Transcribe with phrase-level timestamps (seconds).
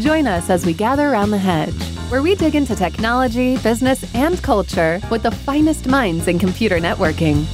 [0.00, 4.42] Join us as we gather around the hedge, where we dig into technology, business, and
[4.42, 7.46] culture with the finest minds in computer networking.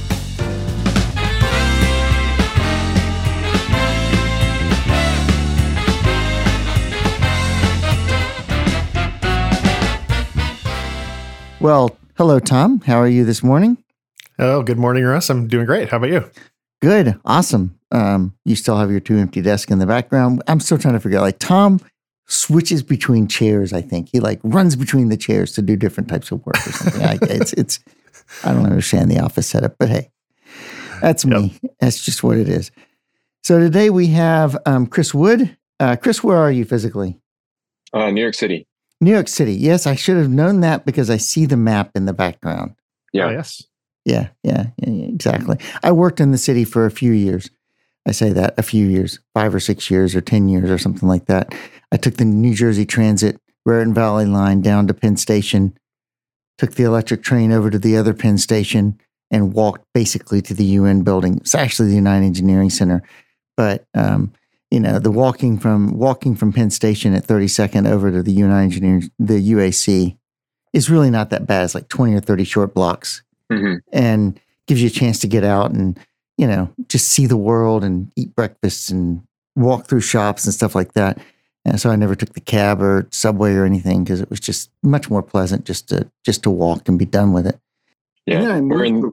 [11.59, 12.81] Well, hello, Tom.
[12.81, 13.77] How are you this morning?
[14.39, 15.29] Oh, good morning, Russ.
[15.29, 15.89] I'm doing great.
[15.89, 16.29] How about you?
[16.81, 17.17] Good.
[17.25, 17.79] Awesome.
[17.91, 20.41] Um, you still have your two empty desks in the background.
[20.47, 21.79] I'm still trying to figure out, like, Tom
[22.27, 24.09] switches between chairs, I think.
[24.11, 27.01] He, like, runs between the chairs to do different types of work or something.
[27.01, 27.79] I, it's, it's,
[28.43, 30.11] I don't understand the office setup, but hey,
[31.01, 31.59] that's me.
[31.61, 31.71] Yep.
[31.79, 32.71] That's just what it is.
[33.43, 35.57] So today we have um, Chris Wood.
[35.79, 37.19] Uh, Chris, where are you physically?
[37.91, 38.67] Uh, New York City.
[39.01, 39.53] New York City.
[39.53, 42.75] Yes, I should have known that because I see the map in the background.
[43.11, 43.25] Yeah.
[43.25, 43.63] Oh, yes.
[44.05, 45.57] Yeah, yeah, yeah, yeah, exactly.
[45.81, 47.49] I worked in the city for a few years.
[48.05, 51.07] I say that a few years, five or six years or 10 years or something
[51.07, 51.53] like that.
[51.93, 55.77] I took the New Jersey Transit Raritan Valley line down to Penn Station,
[56.57, 60.65] took the electric train over to the other Penn Station, and walked basically to the
[60.65, 61.37] UN building.
[61.37, 63.03] It's actually the United Engineering Center.
[63.55, 64.33] But um,
[64.71, 68.63] you know, the walking from walking from Penn Station at 32nd over to the United
[68.63, 70.17] Engineering, the UAC,
[70.73, 71.63] is really not that bad.
[71.63, 73.75] It's like 20 or 30 short blocks, mm-hmm.
[73.91, 75.99] and gives you a chance to get out and
[76.39, 79.21] you know just see the world and eat breakfast and
[79.55, 81.19] walk through shops and stuff like that.
[81.65, 84.69] And so I never took the cab or subway or anything because it was just
[84.81, 87.59] much more pleasant just to just to walk and be done with it.
[88.25, 89.11] Yeah, we're in.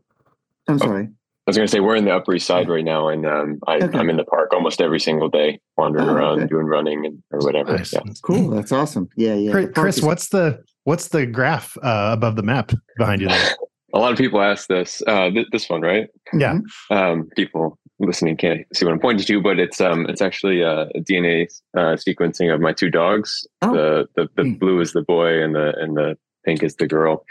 [0.68, 1.10] I'm sorry
[1.46, 3.58] I was going to say we're in the Upper East Side right now, and um,
[3.66, 6.46] I, am in the park almost every single day, wandering oh, around, okay.
[6.46, 7.76] doing running and or whatever.
[7.76, 7.92] Nice.
[7.92, 8.02] Yeah.
[8.22, 8.50] Cool.
[8.50, 9.08] That's awesome.
[9.16, 9.50] Yeah, yeah.
[9.50, 13.56] Chris, Chris what's the what's the graph uh, above the map behind you there?
[13.94, 15.02] a lot of people ask this.
[15.06, 16.08] Uh, th- this one, right?
[16.32, 16.54] Yeah.
[16.54, 16.94] Mm-hmm.
[16.94, 20.86] Um, people listening can't see what I'm pointing to, but it's um, it's actually a
[20.96, 23.46] DNA uh, sequencing of my two dogs.
[23.62, 23.72] Oh.
[23.72, 24.58] The the, the mm.
[24.58, 27.24] blue is the boy, and the and the pink is the girl.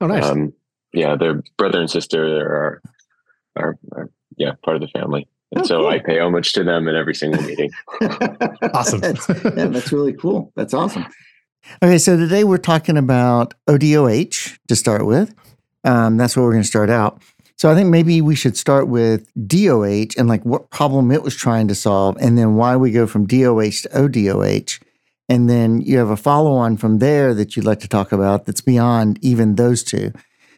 [0.00, 0.24] Oh, nice.
[0.24, 0.52] Um,
[0.92, 2.28] yeah, they're brother and sister.
[2.28, 2.82] They are,
[3.56, 5.28] are, are yeah, part of the family.
[5.52, 5.88] And oh, so cool.
[5.88, 7.70] I pay homage to them in every single meeting.
[8.74, 9.00] awesome.
[9.00, 10.52] that's, yeah, that's really cool.
[10.56, 11.06] That's awesome.
[11.82, 15.34] Okay, so today we're talking about ODOH to start with.
[15.84, 17.22] Um, that's where we're going to start out.
[17.58, 21.34] So I think maybe we should start with DOH and like what problem it was
[21.34, 24.80] trying to solve, and then why we go from DOH to ODOH.
[25.28, 28.46] And then you have a follow on from there that you'd like to talk about
[28.46, 30.12] that's beyond even those two.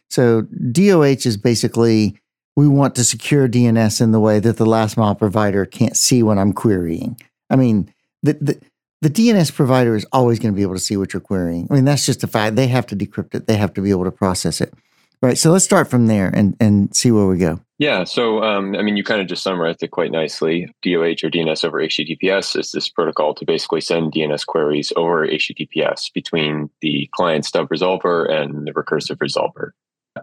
[0.09, 2.17] So DOH is basically
[2.55, 6.21] we want to secure DNS in the way that the last mile provider can't see
[6.21, 7.19] what I'm querying.
[7.49, 7.91] I mean,
[8.21, 8.61] the, the,
[9.01, 11.67] the DNS provider is always going to be able to see what you're querying.
[11.71, 12.55] I mean, that's just a fact.
[12.55, 14.73] They have to decrypt it, they have to be able to process it.
[15.21, 15.37] Right.
[15.37, 17.59] So let's start from there and, and see where we go.
[17.77, 18.05] Yeah.
[18.05, 20.65] So, um, I mean, you kind of just summarized it quite nicely.
[20.81, 26.11] DOH or DNS over HTTPS is this protocol to basically send DNS queries over HTTPS
[26.13, 29.71] between the client stub resolver and the recursive resolver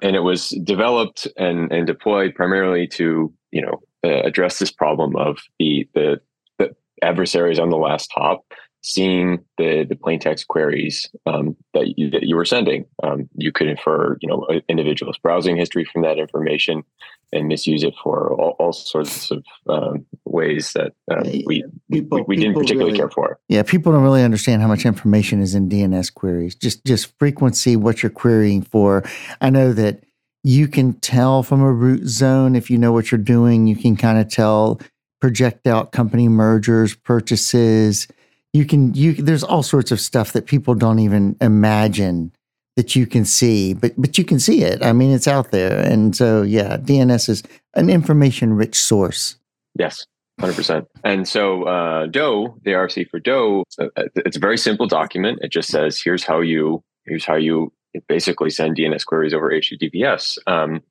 [0.02, 5.16] and it was developed and, and deployed primarily to you know uh, address this problem
[5.16, 6.20] of the, the,
[6.58, 8.44] the adversaries on the last hop
[8.82, 12.84] seeing the the plain text queries um, that you that you were sending.
[13.02, 16.84] Um, you could infer you know individuals' browsing history from that information
[17.32, 21.62] and misuse it for all, all sorts of um, ways that uh, we,
[21.92, 23.38] people, we, we didn't particularly really, care for.
[23.48, 26.54] Yeah, people don't really understand how much information is in DNS queries.
[26.54, 29.04] Just just frequency, what you're querying for.
[29.40, 30.04] I know that
[30.44, 33.66] you can tell from a root zone if you know what you're doing.
[33.66, 34.80] You can kind of tell
[35.20, 38.06] project out company mergers, purchases.
[38.52, 42.32] You can you there's all sorts of stuff that people don't even imagine
[42.76, 44.82] that you can see, but but you can see it.
[44.82, 47.42] I mean, it's out there, and so yeah, DNS is
[47.74, 49.36] an information-rich source.
[49.74, 50.06] Yes,
[50.40, 50.88] hundred percent.
[51.04, 55.40] And so uh, DoH, the RFC for DoH, uh, it's a very simple document.
[55.42, 57.72] It just says here's how you here's how you
[58.08, 60.38] basically send DNS queries over HTTPS.
[60.46, 60.82] Um,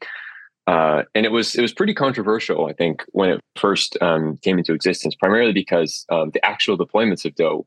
[0.68, 4.58] uh, and it was it was pretty controversial, I think, when it first um, came
[4.58, 7.66] into existence, primarily because um, the actual deployments of DoH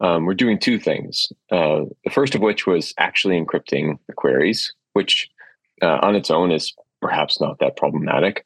[0.00, 1.32] um, we're doing two things.
[1.50, 5.28] Uh, the first of which was actually encrypting the queries, which
[5.82, 8.44] uh, on its own is perhaps not that problematic.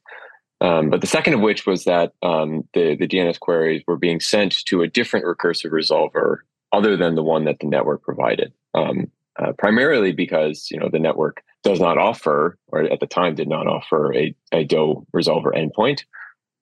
[0.61, 4.21] Um, but the second of which was that um, the, the DNS queries were being
[4.21, 6.39] sent to a different recursive resolver
[6.73, 8.53] other than the one that the network provided.
[8.75, 13.35] Um, uh, primarily because you know the network does not offer, or at the time
[13.35, 16.05] did not offer a, a DoH resolver endpoint.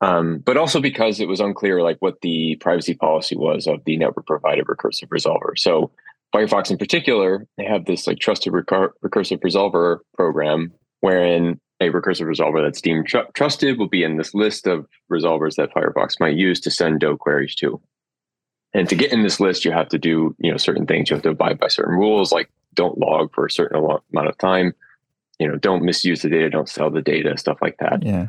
[0.02, 3.96] Um, but also because it was unclear like what the privacy policy was of the
[3.96, 5.56] network provided recursive resolver.
[5.56, 5.90] So
[6.34, 12.26] Firefox in particular, they have this like trusted recur- recursive resolver program wherein a recursive
[12.26, 16.36] resolver that's deemed tr- trusted will be in this list of resolvers that Firefox might
[16.36, 17.80] use to send DoH queries to.
[18.74, 21.08] And to get in this list, you have to do you know certain things.
[21.08, 24.38] You have to abide by certain rules, like don't log for a certain amount of
[24.38, 24.74] time.
[25.38, 28.02] You know, don't misuse the data, don't sell the data, stuff like that.
[28.02, 28.28] Yeah.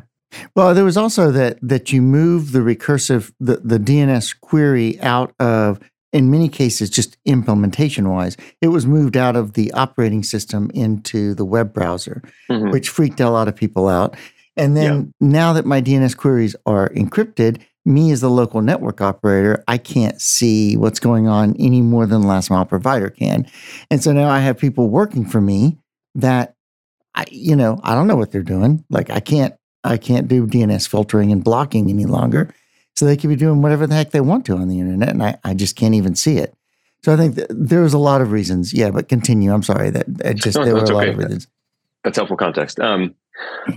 [0.54, 5.34] Well, there was also that that you move the recursive the, the DNS query out
[5.38, 5.80] of
[6.12, 11.34] in many cases just implementation wise it was moved out of the operating system into
[11.34, 12.70] the web browser mm-hmm.
[12.70, 14.16] which freaked a lot of people out
[14.56, 15.28] and then yeah.
[15.28, 20.20] now that my DNS queries are encrypted me as the local network operator I can't
[20.20, 23.46] see what's going on any more than the last mile provider can
[23.90, 25.78] and so now I have people working for me
[26.14, 26.54] that
[27.14, 29.54] I you know I don't know what they're doing like I can't
[29.84, 32.54] I can't do DNS filtering and blocking any longer.
[32.96, 35.22] So they could be doing whatever the heck they want to on the internet, and
[35.22, 36.54] I, I just can't even see it.
[37.04, 38.72] So I think there was a lot of reasons.
[38.72, 39.52] Yeah, but continue.
[39.52, 41.46] I'm sorry that just no, there were a lot of reasons.
[42.02, 42.80] That's helpful context.
[42.80, 43.14] Um,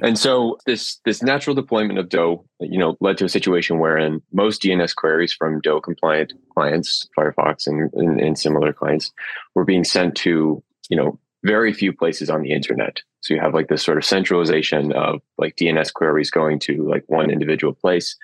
[0.02, 4.22] and so this this natural deployment of DoH, you know, led to a situation wherein
[4.32, 9.12] most DNS queries from DoH compliant clients, Firefox and, and, and similar clients,
[9.56, 13.02] were being sent to you know very few places on the internet.
[13.22, 17.04] So you have like this sort of centralization of like DNS queries going to like
[17.08, 18.16] one individual place.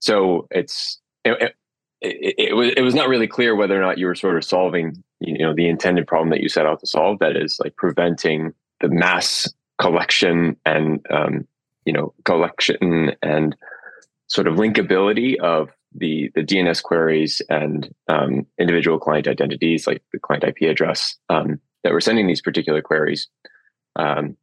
[0.00, 1.54] So it's it,
[2.00, 4.44] it, it, was it was not really clear whether or not you were sort of
[4.44, 7.18] solving you know the intended problem that you set out to solve.
[7.18, 11.46] That is like preventing the mass collection and um,
[11.84, 13.56] you know collection and
[14.28, 20.18] sort of linkability of the the DNS queries and um, individual client identities, like the
[20.18, 23.28] client IP address, um, that were sending these particular queries.
[23.96, 24.36] Um,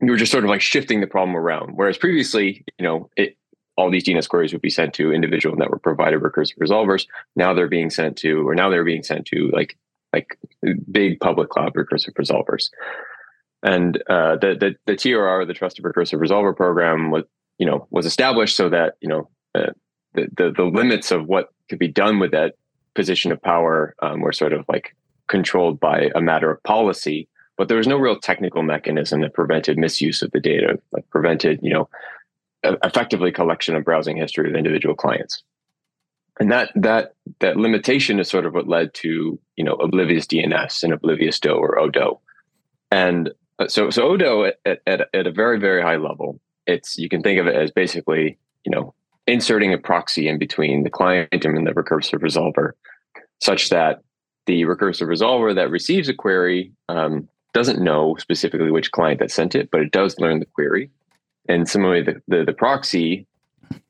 [0.00, 1.72] we were just sort of like shifting the problem around.
[1.76, 3.36] Whereas previously, you know, it,
[3.76, 7.06] all these DNS queries would be sent to individual network provider recursive resolvers.
[7.36, 9.78] Now they're being sent to, or now they're being sent to like
[10.12, 10.38] like
[10.92, 12.70] big public cloud recursive resolvers.
[13.64, 17.24] And uh, the, the the TRR, the Trusted Recursive Resolver program, was
[17.58, 19.72] you know was established so that you know uh,
[20.12, 22.54] the, the the limits of what could be done with that
[22.94, 24.94] position of power um, were sort of like
[25.28, 27.26] controlled by a matter of policy,
[27.56, 31.58] but there was no real technical mechanism that prevented misuse of the data, like prevented,
[31.62, 31.88] you know,
[32.62, 35.42] effectively collection of browsing history of individual clients.
[36.40, 40.82] And that that that limitation is sort of what led to you know oblivious DNS
[40.82, 42.18] and oblivious DoH or ODoH.
[42.90, 43.30] And
[43.68, 47.38] so so ODoH at, at, at a very very high level, it's you can think
[47.38, 48.94] of it as basically you know
[49.26, 52.72] inserting a proxy in between the client and the recursive resolver,
[53.40, 54.02] such that
[54.46, 59.54] the recursive resolver that receives a query um, doesn't know specifically which client that sent
[59.54, 60.90] it, but it does learn the query.
[61.48, 63.26] And similarly, the, the, the proxy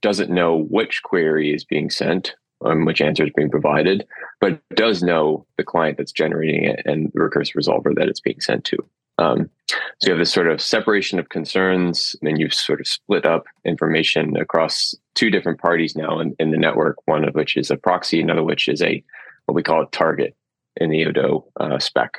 [0.03, 2.35] doesn't know which query is being sent,
[2.65, 4.07] um, which answer is being provided,
[4.41, 8.41] but does know the client that's generating it and the recursive resolver that it's being
[8.41, 8.77] sent to.
[9.19, 13.25] Um, so you have this sort of separation of concerns, and you've sort of split
[13.25, 17.71] up information across two different parties now in, in the network, one of which is
[17.71, 19.03] a proxy, another which is a
[19.47, 20.35] what we call a target
[20.77, 22.19] in the ODoH uh, spec.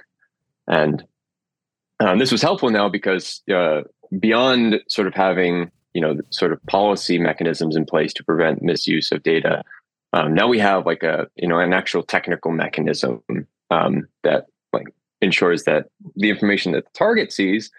[0.68, 1.04] And
[2.00, 3.82] um, this was helpful now because uh,
[4.20, 9.12] beyond sort of having you know sort of policy mechanisms in place to prevent misuse
[9.12, 9.64] of data,
[10.14, 13.22] um, now we have like a you know an actual technical mechanism
[13.70, 14.46] um, that
[15.26, 17.72] ensures that the information that the target sees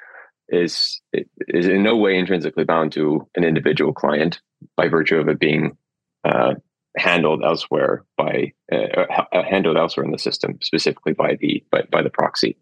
[0.48, 1.00] is
[1.48, 4.40] is in no way intrinsically bound to an individual client
[4.76, 5.76] by virtue of it being
[6.24, 6.54] uh,
[6.96, 12.02] handled elsewhere by uh, uh, handled elsewhere in the system, specifically by the by, by
[12.02, 12.56] the proxy,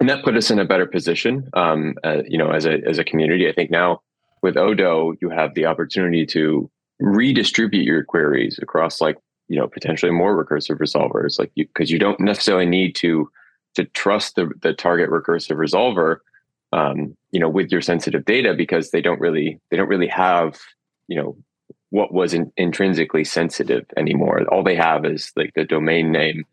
[0.00, 1.48] and that put us in a better position.
[1.54, 4.02] Um, uh, you know, as a as a community, I think now
[4.42, 9.16] with ODoH, you have the opportunity to redistribute your queries across like
[9.48, 13.30] you know potentially more recursive resolvers, like you because you don't necessarily need to
[13.74, 16.18] to trust the the target recursive resolver.
[16.72, 20.58] Um, you know, with your sensitive data because they don't really they don't really have
[21.08, 21.36] you know
[21.90, 24.42] what was in, intrinsically sensitive anymore.
[24.50, 26.44] All they have is like the domain name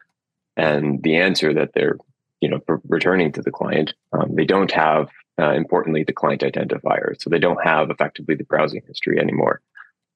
[0.56, 1.98] and the answer that they're
[2.42, 3.94] you know returning to the client.
[4.14, 5.10] Um, they don't have
[5.40, 9.62] uh, importantly the client identifier, so they don't have effectively the browsing history anymore.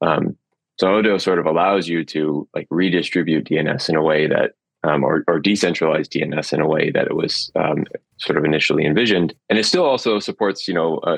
[0.02, 0.38] Um,
[0.78, 4.52] so ODoH sort of allows you to like redistribute DNS in a way that
[4.86, 7.86] um, or, or decentralized DNS in a way that it was um,
[8.18, 9.34] sort of initially envisioned.
[9.50, 11.18] And it still also supports, you know, a,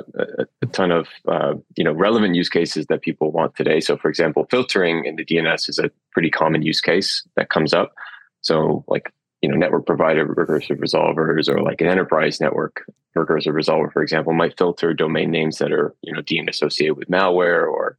[0.61, 3.81] a ton of, uh, you know, relevant use cases that people want today.
[3.81, 7.73] So, for example, filtering in the DNS is a pretty common use case that comes
[7.73, 7.93] up.
[8.41, 13.91] So, like, you know, network provider recursive resolvers or like an enterprise network recursive resolver,
[13.91, 17.97] for example, might filter domain names that are, you know, deemed associated with malware or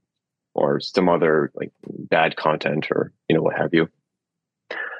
[0.55, 3.89] or some other like bad content or you know what have you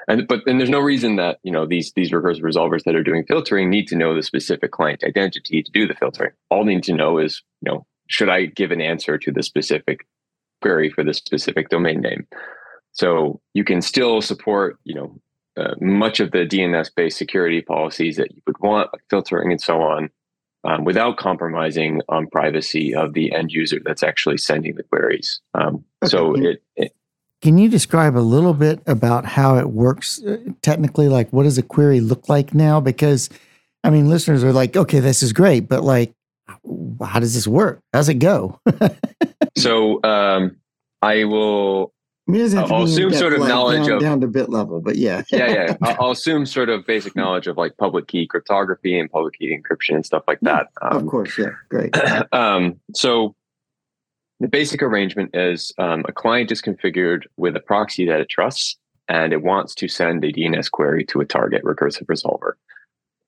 [0.09, 3.03] and but then there's no reason that you know these these recursive resolvers that are
[3.03, 6.31] doing filtering need to know the specific client identity to do the filtering.
[6.49, 9.43] All they need to know is you know should I give an answer to the
[9.43, 10.05] specific
[10.61, 12.27] query for the specific domain name.
[12.91, 15.21] So you can still support, you know,
[15.57, 19.81] uh, much of the DNS-based security policies that you would want, like filtering and so
[19.81, 20.09] on,
[20.63, 25.41] um, without compromising on privacy of the end user that's actually sending the queries.
[25.53, 26.09] Um, okay.
[26.09, 26.93] So it, it,
[27.41, 31.07] Can you describe a little bit about how it works uh, technically?
[31.07, 32.79] Like, what does a query look like now?
[32.79, 33.29] Because,
[33.83, 36.13] I mean, listeners are like, okay, this is great, but like,
[37.05, 37.81] how does this work?
[37.93, 38.59] How's it go?
[39.57, 40.57] so um,
[41.01, 41.93] I will
[42.29, 45.23] I mean, I'll assume sort of knowledge down, of down to bit level, but yeah,
[45.31, 45.77] yeah, yeah.
[45.81, 49.57] I'll, I'll, assume sort of basic knowledge of like public key cryptography and public key
[49.57, 50.67] encryption and stuff like that.
[50.81, 51.95] Um, of course, yeah, great.
[52.31, 53.35] um, so
[54.39, 58.77] the basic arrangement is um, a client is configured with a proxy that it trusts,
[59.07, 62.53] and it wants to send a DNS query to a target recursive resolver.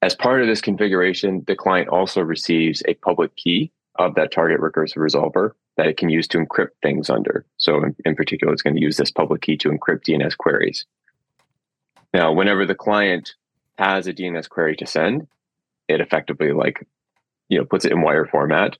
[0.01, 4.61] As part of this configuration, the client also receives a public key of that target
[4.61, 7.45] recursive resolver that it can use to encrypt things under.
[7.57, 10.85] So, in, in, particular, it's going to use this public key to encrypt DNS queries.
[12.13, 13.35] Now, whenever the client
[13.77, 15.27] has a DNS query to send,
[15.87, 16.85] it effectively like
[17.49, 18.77] you know puts it in wire format,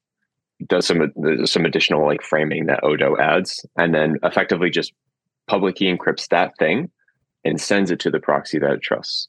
[0.68, 1.12] does some
[1.46, 4.94] some additional like framing that ODoH adds, and then effectively just
[5.48, 6.90] public key encrypts that thing
[7.44, 9.28] and sends it to the proxy that it trusts.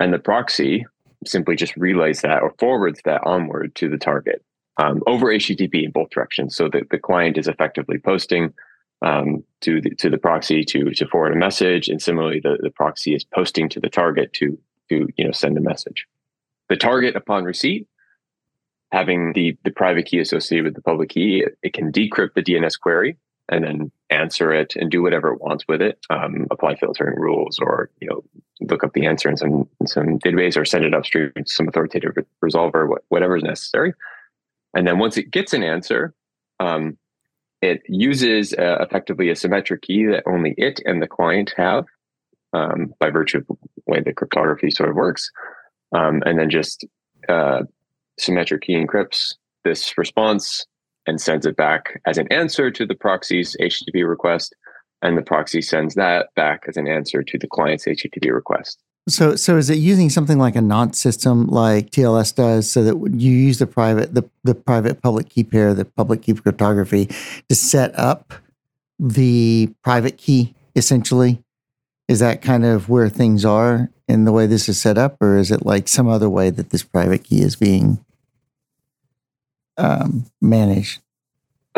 [0.00, 0.86] And the proxy
[1.26, 4.42] simply just relays that or forwards that onward to the target
[4.78, 6.56] um, over HTTP in both directions.
[6.56, 8.54] So that the client is effectively posting
[9.02, 12.70] um, to the to the proxy to to forward a message, and similarly, the, the
[12.70, 16.06] proxy is posting to the target to to you know send a message.
[16.68, 17.86] The target, upon receipt,
[18.90, 22.42] having the the private key associated with the public key, it, it can decrypt the
[22.42, 23.16] DNS query
[23.50, 25.98] and then answer it and do whatever it wants with it.
[26.10, 28.24] Um, apply filtering rules, or you know,
[28.60, 31.68] look up the answer in some in some database, or send it upstream to some
[31.68, 32.12] authoritative
[32.44, 33.94] resolver, whatever is necessary.
[34.74, 36.14] And then once it gets an answer,
[36.60, 36.98] um,
[37.62, 41.86] it uses uh, effectively a symmetric key that only it and the client have
[42.52, 45.30] um, by virtue of the way the cryptography sort of works.
[45.92, 46.84] Um, and then just
[47.28, 47.62] uh,
[48.20, 49.34] symmetric key encrypts
[49.64, 50.66] this response
[51.06, 54.54] and sends it back as an answer to the proxy's HTTP request.
[55.00, 58.82] And the proxy sends that back as an answer to the client's HTTP request.
[59.08, 62.94] So, so is it using something like a nonce system like TLS does, so that
[63.14, 67.06] you use the private, the, the private public key pair, the public key cryptography,
[67.48, 68.34] to set up
[68.98, 71.42] the private key essentially?
[72.08, 75.36] Is that kind of where things are in the way this is set up, or
[75.36, 78.04] is it like some other way that this private key is being
[79.78, 81.00] um, managed?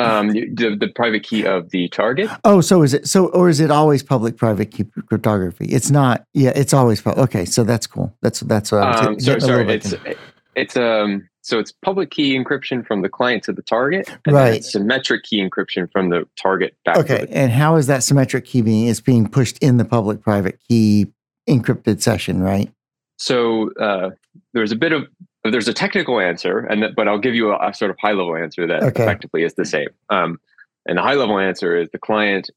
[0.01, 2.31] um, the, the private key of the target.
[2.45, 5.67] Oh, so is it so, or is it always public private key cryptography?
[5.67, 6.25] It's not.
[6.35, 7.25] Yeah, it's always public.
[7.25, 8.15] Okay, so that's cool.
[8.23, 9.73] That's that's what I was um, so, sorry.
[9.73, 10.17] It's in.
[10.55, 14.65] it's um so it's public key encryption from the client to the target, right?
[14.65, 16.99] symmetric key encryption from the target back.
[16.99, 18.89] Okay, and how is that symmetric key being?
[18.89, 21.07] It's being pushed in the public private key
[21.49, 22.73] encrypted session, right?
[23.19, 24.11] So uh,
[24.55, 25.07] there's a bit of
[25.45, 28.13] there's a technical answer, and that, but I'll give you a, a, sort of high
[28.13, 29.03] level answer that okay.
[29.03, 29.89] effectively is the same.
[30.11, 30.39] Um,
[30.87, 32.51] and the high level answer is the client,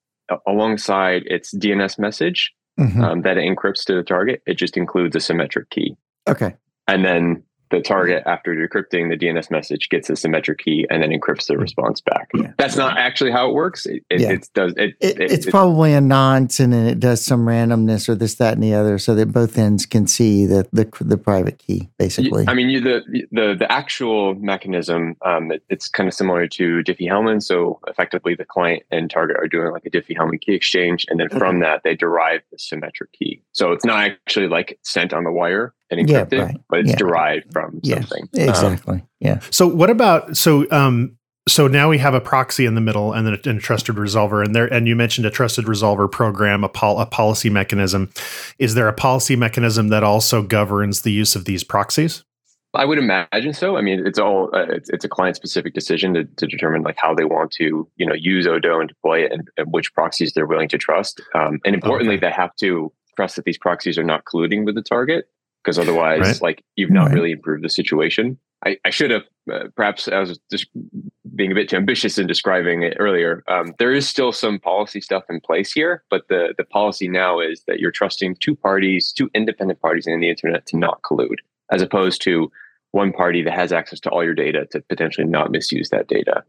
[0.48, 3.04] alongside its DNS message mm-hmm.
[3.04, 5.96] um, that it encrypts to the target, it just includes a symmetric key.
[6.28, 6.56] Okay.
[6.88, 11.10] And then the target after decrypting the DNS message gets a symmetric key and then
[11.10, 12.30] encrypts the response back.
[12.34, 12.53] Yeah.
[12.58, 13.86] That's not actually how it works.
[13.86, 14.38] It, it, yeah.
[14.53, 14.74] does.
[14.77, 18.74] It, it's probably a nonce and it does some randomness or this, that, and the
[18.74, 21.89] other, so that both ends can see the the, the private key.
[21.98, 23.01] Basically, I mean, you, the
[23.32, 25.15] the the actual mechanism.
[25.25, 27.42] Um, it's kind of similar to Diffie-Hellman.
[27.42, 31.27] So effectively, the client and target are doing like a Diffie-Hellman key exchange, and then
[31.27, 31.39] okay.
[31.39, 33.42] from that they derive the symmetric key.
[33.51, 36.62] So it's not actually like sent on the wire and encrypted, yeah, right.
[36.70, 36.96] but it's yeah.
[36.96, 38.30] derived from yeah, something.
[38.34, 38.96] Exactly.
[38.96, 39.40] Um, yeah.
[39.52, 43.28] So what about so um so now we have a proxy in the middle and
[43.28, 46.63] then a, and a trusted resolver and there and you mentioned a trusted resolver program
[46.63, 48.10] a, pol- a policy mechanism
[48.60, 52.24] is there a policy mechanism that also governs the use of these proxies
[52.75, 53.78] I would imagine so.
[53.78, 56.98] I mean, it's all uh, it's, it's a client specific decision to, to determine like
[56.98, 60.34] how they want to you know use ODoH and deploy it and, and which proxies
[60.34, 61.22] they're willing to trust.
[61.36, 62.28] Um, and importantly, okay.
[62.28, 65.25] they have to trust that these proxies are not colluding with the target
[65.63, 66.41] because otherwise, right.
[66.41, 67.15] like you've not right.
[67.15, 68.38] really improved the situation.
[68.65, 70.67] I, I should have uh, perhaps I was just
[71.36, 73.43] being a bit too ambitious in describing it earlier.
[73.48, 77.39] Um, there is still some policy stuff in place here, but the the policy now
[77.39, 81.39] is that you're trusting two parties, two independent parties in the internet to not collude,
[81.72, 82.51] as opposed to
[82.91, 86.43] one party that has access to all your data to potentially not misuse that data.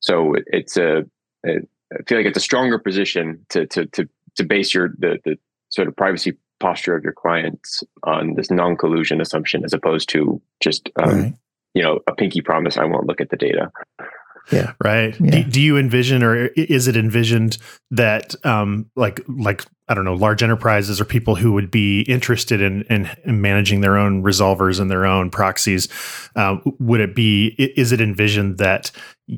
[0.00, 1.06] So it, it's a,
[1.46, 1.58] a
[1.94, 5.38] I feel like it's a stronger position to to to to base your the the
[5.70, 10.88] sort of privacy posture of your clients on this non-collusion assumption as opposed to just
[11.02, 11.34] um, right.
[11.74, 13.70] you know a pinky promise i won't look at the data
[14.52, 14.74] Yeah.
[14.82, 15.18] Right.
[15.20, 15.30] Yeah.
[15.30, 17.58] Do, do you envision, or is it envisioned
[17.90, 22.60] that, um, like, like I don't know, large enterprises or people who would be interested
[22.60, 25.88] in, in, in managing their own resolvers and their own proxies,
[26.34, 27.48] uh, would it be?
[27.58, 28.90] Is it envisioned that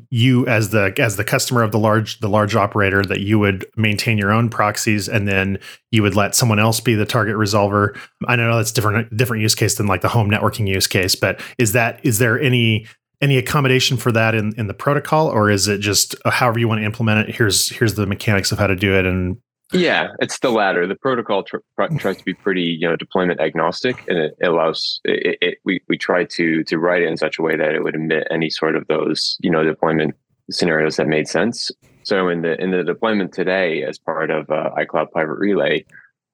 [0.09, 3.65] you, as the as the customer of the large the large operator, that you would
[3.75, 5.59] maintain your own proxies and then
[5.91, 7.95] you would let someone else be the target resolver?
[8.27, 11.41] I know that's different different use case than like the home networking use case, but
[11.59, 12.87] is that is there any
[13.21, 16.67] any accommodation for that in, in the protocol or is it just uh, however you
[16.67, 19.37] want to implement it here's here's the mechanics of how to do it and
[19.71, 20.87] yeah, it's the latter.
[20.87, 21.57] The protocol tr-
[21.97, 25.97] tries to be pretty, you know, deployment agnostic, and it allows it, it, We we
[25.97, 28.75] try to to write it in such a way that it would admit any sort
[28.75, 30.15] of those, you know, deployment
[30.49, 31.71] scenarios that made sense.
[32.03, 35.85] So in the in the deployment today, as part of uh, iCloud Private Relay,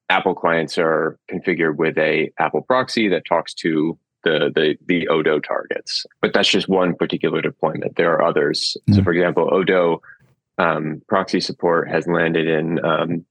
[0.09, 5.43] Apple clients are configured with a Apple proxy that talks to the the the ODoH
[5.43, 6.05] targets.
[6.21, 7.97] But that's just one particular deployment.
[7.97, 8.77] There are others.
[8.81, 8.93] Mm-hmm.
[8.93, 9.99] So, for example, ODoH
[10.57, 13.25] um, proxy support has landed in um,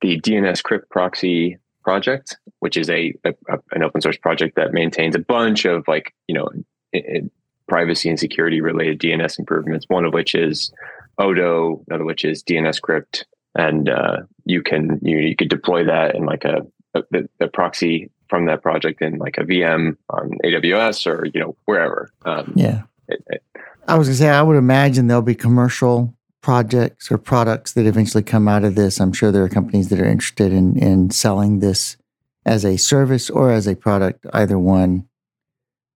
[0.00, 3.32] the DNSCrypt proxy project, which is a, a,
[3.72, 6.48] an open source project that maintains a bunch of like you know
[6.92, 7.30] it, it,
[7.68, 9.86] privacy and security related DNS improvements.
[9.88, 10.72] One of which is
[11.18, 16.24] ODoH, another which is DNSCrypt, and uh, you can you you could deploy that in
[16.24, 17.02] like a, a,
[17.40, 22.10] a proxy from that project in like a VM on AWS or you know wherever.
[22.24, 22.82] Um, yeah.
[23.08, 23.42] It,
[23.86, 26.15] I was gonna say I would imagine there'll be commercial
[26.46, 29.00] projects or products that eventually come out of this.
[29.00, 31.96] I'm sure there are companies that are interested in in selling this
[32.44, 35.08] as a service or as a product, either one.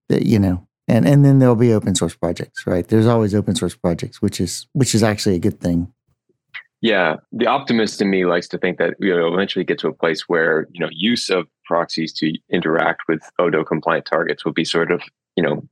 [0.09, 2.85] That you know, and and then there'll be open source projects, right?
[2.85, 5.93] There's always open source projects, which is which is actually a good thing.
[6.81, 10.23] Yeah, the optimist in me likes to think that we'll eventually get to a place
[10.29, 14.91] where you know use of proxies to interact with ODoH compliant targets will be sort
[14.91, 15.01] of
[15.37, 15.63] you know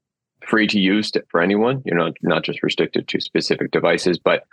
[0.47, 1.82] free to use for anyone.
[1.85, 4.44] You know, not just restricted to specific devices, but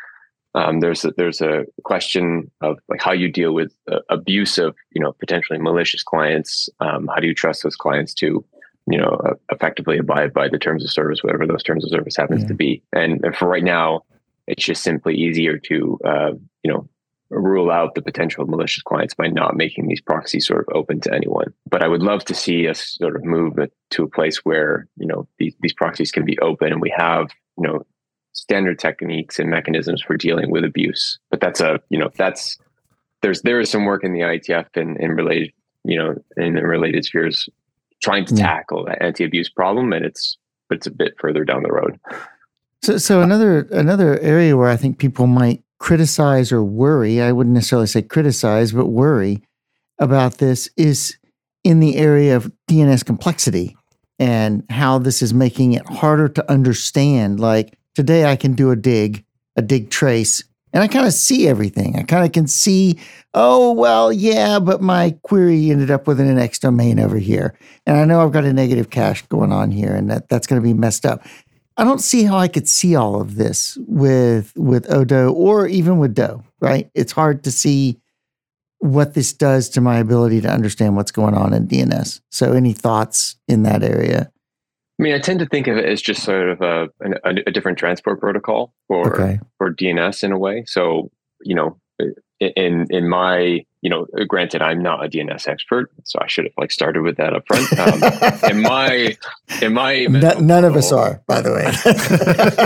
[0.55, 4.75] um, there's a, there's a question of like how you deal with uh, abuse of
[4.91, 6.69] you know potentially malicious clients.
[6.79, 8.43] Um, how do you trust those clients to
[8.87, 12.15] you know uh, effectively abide by the terms of service, whatever those terms of service
[12.15, 12.47] happens yeah.
[12.47, 12.81] to be?
[12.93, 14.05] And, and, for right now,
[14.47, 16.31] it's just simply easier to uh,
[16.63, 16.87] you know
[17.29, 21.13] rule out the potential malicious clients by not making these proxies sort of open to
[21.13, 21.51] anyone.
[21.69, 23.55] But I would love to see us sort of move
[23.89, 27.27] to a place where you know these, these proxies can be open and we have
[27.57, 27.85] you know
[28.35, 31.17] standard techniques and mechanisms for dealing with abuse.
[31.31, 32.57] But that's a, you know, that's,
[33.21, 35.51] there's, there is some work in the IETF and, and related,
[35.83, 37.49] you know, in the related spheres
[38.03, 38.45] trying to yeah.
[38.45, 39.93] tackle that anti-abuse problem.
[39.93, 40.37] And it's,
[40.69, 41.99] but it's a bit further down the road.
[42.83, 47.53] So, so another, another area where I think people might criticize or worry, I wouldn't
[47.53, 49.41] necessarily say criticize, but worry
[49.97, 51.17] about this is
[51.63, 53.77] in the area of DNS complexity
[54.19, 57.39] and how this is making it harder to understand.
[57.39, 61.47] Like, today I can do a dig, a dig trace, and I kind of see
[61.47, 61.95] everything.
[61.97, 62.99] I kind of can see,
[63.33, 67.57] oh, well, yeah, but my query ended up with an NX domain over here.
[67.85, 70.61] And I know I've got a negative cache going on here, and that, that's going
[70.61, 71.25] to be messed up.
[71.77, 75.97] I don't see how I could see all of this with with ODoH or even
[75.97, 76.89] with DoH, right?
[76.93, 77.99] It's hard to see
[78.79, 82.21] what this does to my ability to understand what's going on in DNS.
[82.31, 84.31] So any thoughts in that area?
[84.99, 86.83] I mean, I tend to think of it as just sort of a,
[87.25, 89.39] a, a different transport protocol for okay.
[89.57, 90.63] for DNS in a way.
[90.65, 91.77] So, you know,
[92.39, 96.53] in in my you know, granted, I'm not a DNS expert, so I should have
[96.57, 97.71] like started with that up front.
[97.79, 99.15] Um, in my
[99.61, 101.71] in my none of us are, by the way.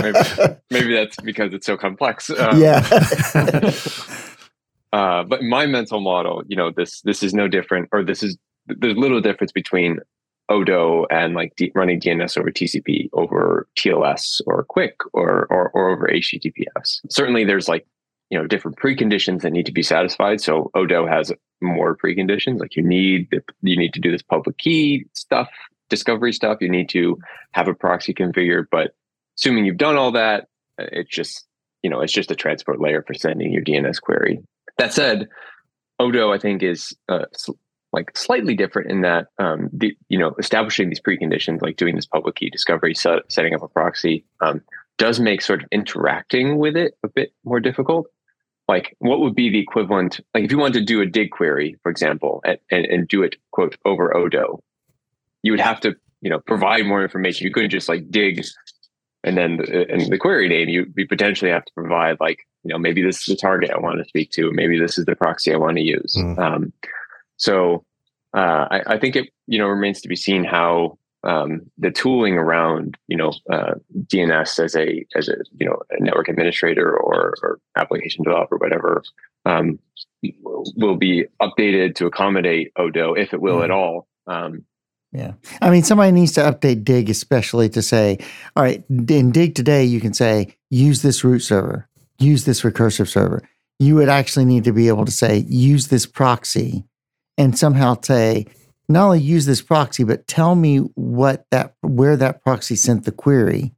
[0.00, 2.30] maybe, maybe, that's because it's so complex.
[2.30, 2.78] Um, yeah.
[4.94, 8.38] uh, but my mental model, you know, this this is no different, or this is
[8.66, 9.98] there's little difference between
[10.50, 15.90] ODoH and like D- running DNS over TCP over TLS or QUIC or, or, or
[15.90, 17.00] over HTTPS.
[17.08, 17.86] Certainly, there's like
[18.30, 20.40] you know different preconditions that need to be satisfied.
[20.40, 22.60] So ODoH has more preconditions.
[22.60, 23.28] Like you need
[23.62, 25.48] you need to do this public key stuff,
[25.88, 26.58] discovery stuff.
[26.60, 27.18] You need to
[27.52, 28.66] have a proxy configured.
[28.70, 28.94] But
[29.38, 31.46] assuming you've done all that, it's just
[31.82, 34.40] you know it's just a transport layer for sending your DNS query.
[34.78, 35.28] That said,
[35.98, 37.26] Odo I think is uh,
[37.92, 42.06] like slightly different in that um, the you know establishing these preconditions like doing this
[42.06, 44.60] public key discovery set, setting up a proxy um,
[44.98, 48.06] does make sort of interacting with it a bit more difficult.
[48.68, 51.76] Like what would be the equivalent like if you wanted to do a dig query
[51.82, 54.60] for example and, and, and do it quote over ODoH
[55.42, 57.46] you would have to you know provide more information.
[57.46, 58.44] You couldn't just like dig
[59.24, 62.72] and then the, and the query name you, you potentially have to provide like you
[62.72, 65.16] know maybe this is the target i want to speak to maybe this is the
[65.16, 66.14] proxy i want to use.
[66.16, 66.38] Mm.
[66.38, 66.72] um,
[67.40, 67.84] so
[68.36, 72.34] uh, I, I, think it you know remains to be seen how um, the tooling
[72.34, 73.74] around you know uh,
[74.06, 79.02] DNS as a as a you know a network administrator or, or application developer, whatever,
[79.46, 79.78] um,
[80.76, 83.64] will be updated to accommodate ODoH if it will mm.
[83.64, 84.06] at all.
[84.26, 84.64] Um,
[85.12, 85.32] yeah.
[85.60, 88.18] I mean, somebody needs to update Dig, especially to say,
[88.54, 91.88] all right, in Dig today, you can say, use this root server,
[92.20, 93.42] use this recursive server.
[93.80, 96.84] You would actually need to be able to say, use this proxy
[97.40, 98.46] and somehow say,
[98.86, 103.12] not only use this proxy, but tell me what that, where that proxy sent the
[103.12, 103.72] query.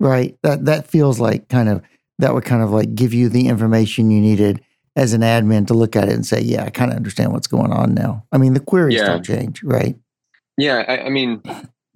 [0.00, 0.36] Right.
[0.42, 1.82] That, that feels like kind of,
[2.18, 4.62] that would kind of like give you the information you needed
[4.96, 7.46] as an admin to look at it and say, yeah, I kind of understand what's
[7.46, 8.26] going on now.
[8.32, 9.04] I mean, the queries yeah.
[9.04, 9.96] still change, right?
[10.58, 11.42] Yeah, I, I mean,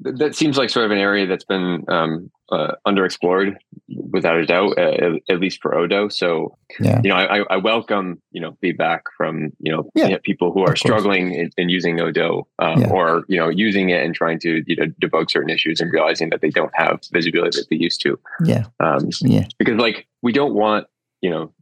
[0.01, 3.57] that seems like sort of an area that's been um, uh, underexplored,
[3.89, 6.13] without a doubt, uh, at least for ODoH.
[6.13, 7.01] So, yeah.
[7.03, 10.17] you know, I, I, welcome you know feedback from you know yeah.
[10.23, 12.91] people who are struggling in, in, using ODoH um, yeah.
[12.91, 16.31] or you know using it and trying to you know debug certain issues and realizing
[16.31, 18.19] that they don't have visibility that they used to.
[18.45, 19.47] Yeah, um, yeah.
[19.59, 20.87] Because like we don't want
[21.21, 21.53] you know.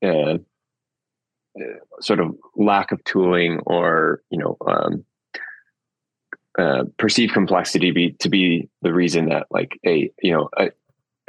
[0.00, 0.38] Uh,
[1.58, 5.04] uh sort of lack of tooling or you know um,
[6.58, 10.70] uh, perceived complexity be to be the reason that like a you know a,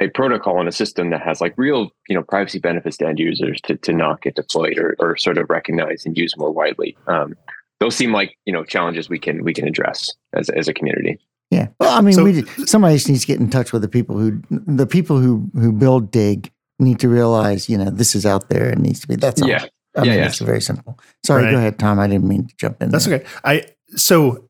[0.00, 3.20] a protocol in a system that has like real you know privacy benefits to end
[3.20, 6.96] users to, to not get deployed or, or sort of recognized and used more widely
[7.06, 7.36] um,
[7.78, 11.16] those seem like you know challenges we can we can address as, as a community
[11.50, 13.88] yeah well i mean so, we somebody just needs to get in touch with the
[13.88, 18.26] people who the people who who build dig need to realize you know this is
[18.26, 19.48] out there and needs to be that's all.
[19.48, 19.64] yeah
[19.96, 20.26] I yeah, mean, yeah.
[20.26, 21.00] it's very simple.
[21.24, 21.50] Sorry, right.
[21.50, 21.98] go ahead, Tom.
[21.98, 22.90] I didn't mean to jump in.
[22.90, 23.16] That's there.
[23.16, 23.26] okay.
[23.42, 23.64] I
[23.96, 24.48] so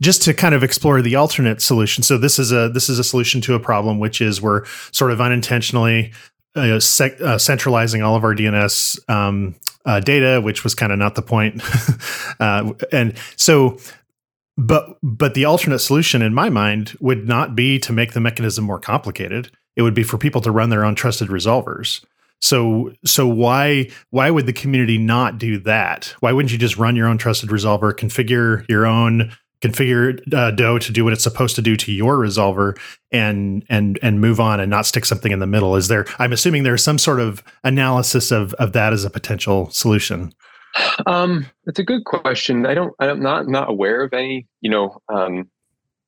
[0.00, 2.02] just to kind of explore the alternate solution.
[2.02, 5.10] So this is a this is a solution to a problem, which is we're sort
[5.10, 6.12] of unintentionally
[6.54, 10.98] uh, sec, uh, centralizing all of our DNS um, uh, data, which was kind of
[10.98, 11.62] not the point.
[12.40, 13.76] Uh, and so,
[14.56, 18.64] but but the alternate solution in my mind would not be to make the mechanism
[18.64, 19.50] more complicated.
[19.74, 22.04] It would be for people to run their own trusted resolvers.
[22.40, 26.14] So so why why would the community not do that?
[26.20, 30.78] Why wouldn't you just run your own trusted resolver, configure your own configure uh, DoH
[30.80, 32.78] to do what it's supposed to do to your resolver
[33.10, 35.76] and and and move on and not stick something in the middle?
[35.76, 36.06] Is there?
[36.18, 40.32] I'm assuming there's some sort of analysis of of that as a potential solution.
[41.06, 42.66] Um, it's a good question.
[42.66, 42.94] I don't.
[43.00, 44.46] I'm not not aware of any.
[44.60, 45.48] You know, um,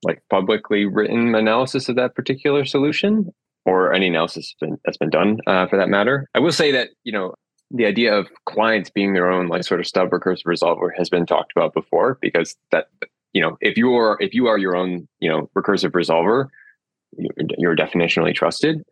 [0.02, 3.30] like publicly written analysis of that particular solution
[3.66, 6.28] or any analysis been, that's been done uh, for that matter.
[6.34, 7.34] I will say that you know
[7.70, 11.26] the idea of clients being their own like sort of stub recursive resolver has been
[11.26, 12.88] talked about before because that
[13.33, 16.49] you know if you are if you are your own you know recursive resolver
[17.59, 18.83] you're definitionally trusted.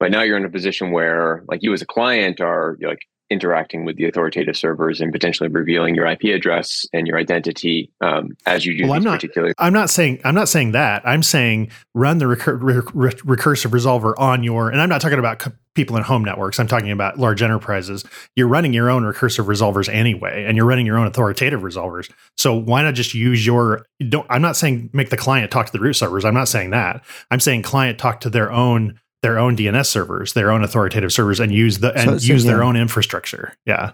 [0.00, 2.98] But now you're in a position where like you as a client are like
[3.30, 8.36] interacting with the authoritative servers and potentially revealing your IP address and your identity um,
[8.46, 8.84] as you do.
[8.84, 9.54] well, I'm not, particular.
[9.58, 11.06] I'm not saying I'm not saying that.
[11.06, 14.70] I'm saying run the recur- recursive resolver on your.
[14.70, 15.42] And I'm not talking about
[15.74, 16.60] people in home networks.
[16.60, 18.04] I'm talking about large enterprises.
[18.36, 22.10] You're running your own recursive resolvers anyway, and you're running your own authoritative resolvers.
[22.36, 23.86] So why not just use your?
[24.08, 24.26] Don't.
[24.30, 26.24] I'm not saying make the client talk to the root servers.
[26.24, 27.04] I'm not saying that.
[27.30, 31.40] I'm saying client talk to their own their own DNS servers, their own authoritative servers,
[31.40, 32.52] and use the and so, so, use yeah.
[32.52, 33.54] their own infrastructure.
[33.64, 33.92] Yeah.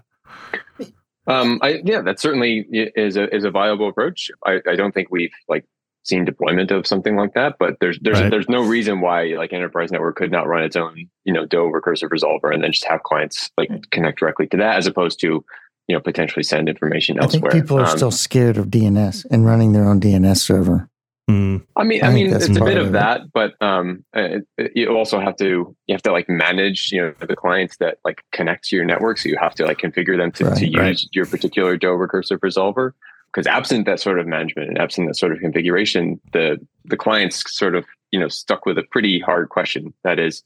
[1.29, 4.33] Um, I, yeah, that certainly is a is a viable approach.
[4.45, 5.65] I, I don't think we've like
[6.03, 8.29] seen deployment of something like that, but there's there's right.
[8.29, 11.71] there's no reason why like enterprise network could not run its own you know DoH
[11.71, 15.45] recursive resolver and then just have clients like connect directly to that as opposed to
[15.87, 17.51] you know potentially send information elsewhere.
[17.51, 20.89] I think people are um, still scared of DNS and running their own DNS server.
[21.29, 21.65] Mm.
[21.77, 24.73] I mean, I, I mean, it's a bit of, of that, but um, it, it,
[24.75, 28.25] you also have to you have to like manage you know the clients that like
[28.33, 30.77] connect to your network, so you have to like configure them to, right, to use
[30.79, 31.01] right.
[31.13, 32.93] your particular DoH recursive resolver.
[33.33, 37.45] Because absent that sort of management and absent that sort of configuration, the the clients
[37.57, 39.95] sort of you know stuck with a pretty hard question.
[40.03, 40.43] That is,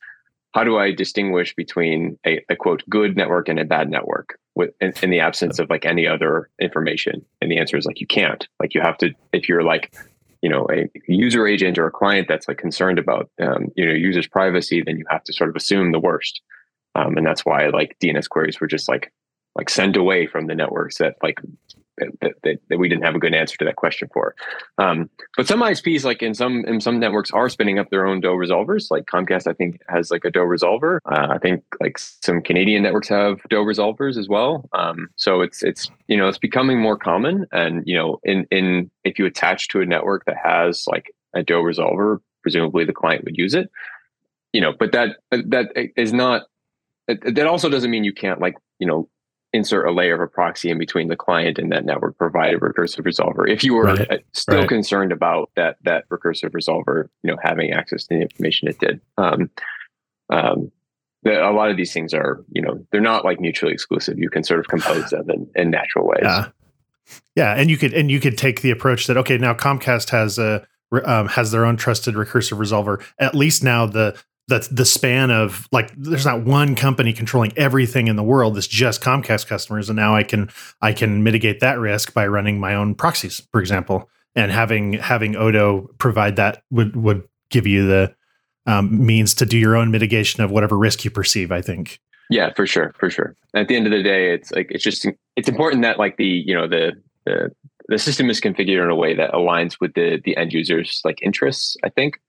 [0.52, 4.70] how do I distinguish between a, a quote good network and a bad network with
[4.82, 7.24] in, in the absence of like any other information?
[7.40, 8.46] And the answer is like you can't.
[8.60, 9.94] Like you have to if you're like
[10.44, 13.94] you know a user agent or a client that's like concerned about um, you know
[13.94, 16.42] users privacy then you have to sort of assume the worst.
[16.96, 19.10] Um, and that's why like dns queries were just like
[19.56, 21.40] like sent away from the networks that like
[21.98, 24.34] that, that, that, we didn't have a good answer to that question for.
[24.78, 28.20] Um, but some ISPs, like in some in some networks, are spinning up their own
[28.20, 28.90] DoH resolvers.
[28.90, 30.98] Like Comcast, I think has like a DoH resolver.
[31.06, 34.68] Uh, I think like some Canadian networks have DoH resolvers as well.
[34.72, 37.46] Um, so it's it's you know it's becoming more common.
[37.52, 41.42] And you know in in if you attach to a network that has like a
[41.42, 43.70] DoH resolver, presumably the client would use it.
[44.52, 46.42] You know, but that that is not.
[47.06, 49.08] That also doesn't mean you can't like you know
[49.54, 52.58] insert a layer of a proxy in between the client and that network provide a
[52.58, 54.10] recursive resolver if you were Right.
[54.10, 54.68] uh, still Right.
[54.68, 59.00] concerned about that that recursive resolver you know having access to the information it did
[59.16, 59.48] um,
[60.30, 60.70] um,
[61.22, 64.28] the, a lot of these things are you know they're not like mutually exclusive you
[64.28, 66.48] can sort of compose them in, in natural ways Yeah,
[67.36, 70.38] yeah, and you could and you could take the approach that okay, now Comcast has
[70.38, 70.66] a
[71.04, 73.02] um, has their own trusted recursive resolver.
[73.18, 74.16] At least now the
[74.48, 78.56] the the span of like there's not one company controlling everything in the world.
[78.58, 80.50] It's just Comcast customers, and now I can
[80.82, 85.34] I can mitigate that risk by running my own proxies, for example, and having having
[85.34, 88.14] ODoH provide that would would give you the
[88.66, 91.50] um, means to do your own mitigation of whatever risk you perceive.
[91.50, 92.00] I think.
[92.30, 93.36] Yeah, for sure, for sure.
[93.54, 96.26] At the end of the day, it's like it's just it's important that like the
[96.26, 96.92] you know the
[97.24, 97.50] the
[97.88, 101.18] the system is configured in a way that aligns with the the end user's like
[101.22, 101.76] interests.
[101.84, 102.20] I think,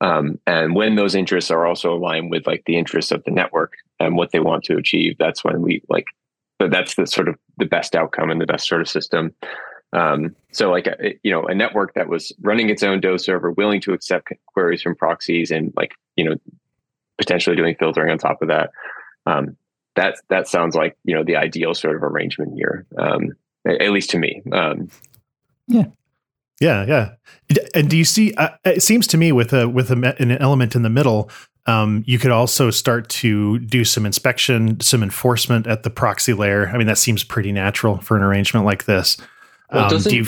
[0.00, 3.74] um, and when those interests are also aligned with like the interests of the network
[3.98, 6.06] and what they want to achieve, that's when we like
[6.58, 9.34] but that's the sort of the best outcome and the best sort of system.
[9.94, 13.50] Um, so like a, you know a network that was running its own DoH server,
[13.52, 16.36] willing to accept queries from proxies, and like you know
[17.18, 18.70] potentially doing filtering on top of that
[19.26, 19.56] um,
[19.96, 23.32] that that sounds like you know the ideal sort of arrangement here, um,
[23.66, 24.42] at, at least to me.
[24.52, 24.88] Um,
[26.60, 27.12] Yeah, yeah.
[27.48, 28.34] D- And do you see?
[28.34, 31.30] Uh, it seems to me with a with a, an element in the middle,
[31.66, 36.68] um, you could also start to do some inspection, some enforcement at the proxy layer.
[36.68, 39.16] I mean, that seems pretty natural for an arrangement like this.
[39.72, 40.26] Well, Um, do you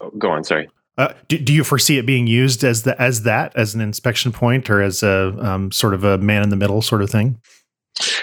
[0.00, 0.68] oh, go on, sorry.
[0.98, 4.32] uh, do, do you foresee it being used as the as that as an inspection
[4.32, 7.38] point or as a um, sort of a man in the middle sort of thing?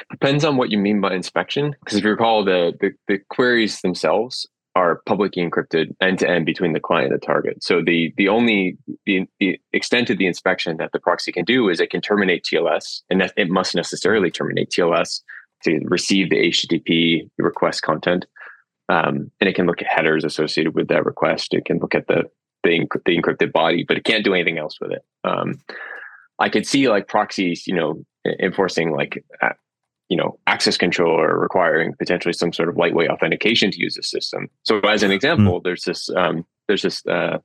[0.10, 3.80] Depends on what you mean by inspection, because if you recall, the, the the queries
[3.82, 7.64] themselves are publicly encrypted end to end between the client and the target.
[7.64, 11.70] So the the only the, the extent of the inspection that the proxy can do
[11.70, 15.22] is it can terminate TLS, and it must necessarily terminate TLS
[15.64, 18.26] to receive the HTTP request content,
[18.90, 21.54] um, and it can look at headers associated with that request.
[21.54, 22.24] It can look at the
[22.64, 25.04] the, the encrypted body, but it can't do anything else with it.
[25.24, 25.62] Um,
[26.40, 28.06] I could see like proxies, you know,
[28.40, 29.24] enforcing like
[30.12, 34.04] you know access control or requiring potentially some sort of lightweight authentication to use the
[34.04, 34.50] system.
[34.64, 37.38] So as an example, there's this um, there's this uh,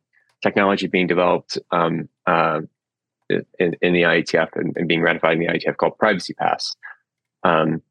[0.43, 2.63] technology being developed um, uh,
[3.31, 6.75] in, in the IETF and, and being ratified in the IETF called Privacy Pass.
[7.45, 7.83] Um,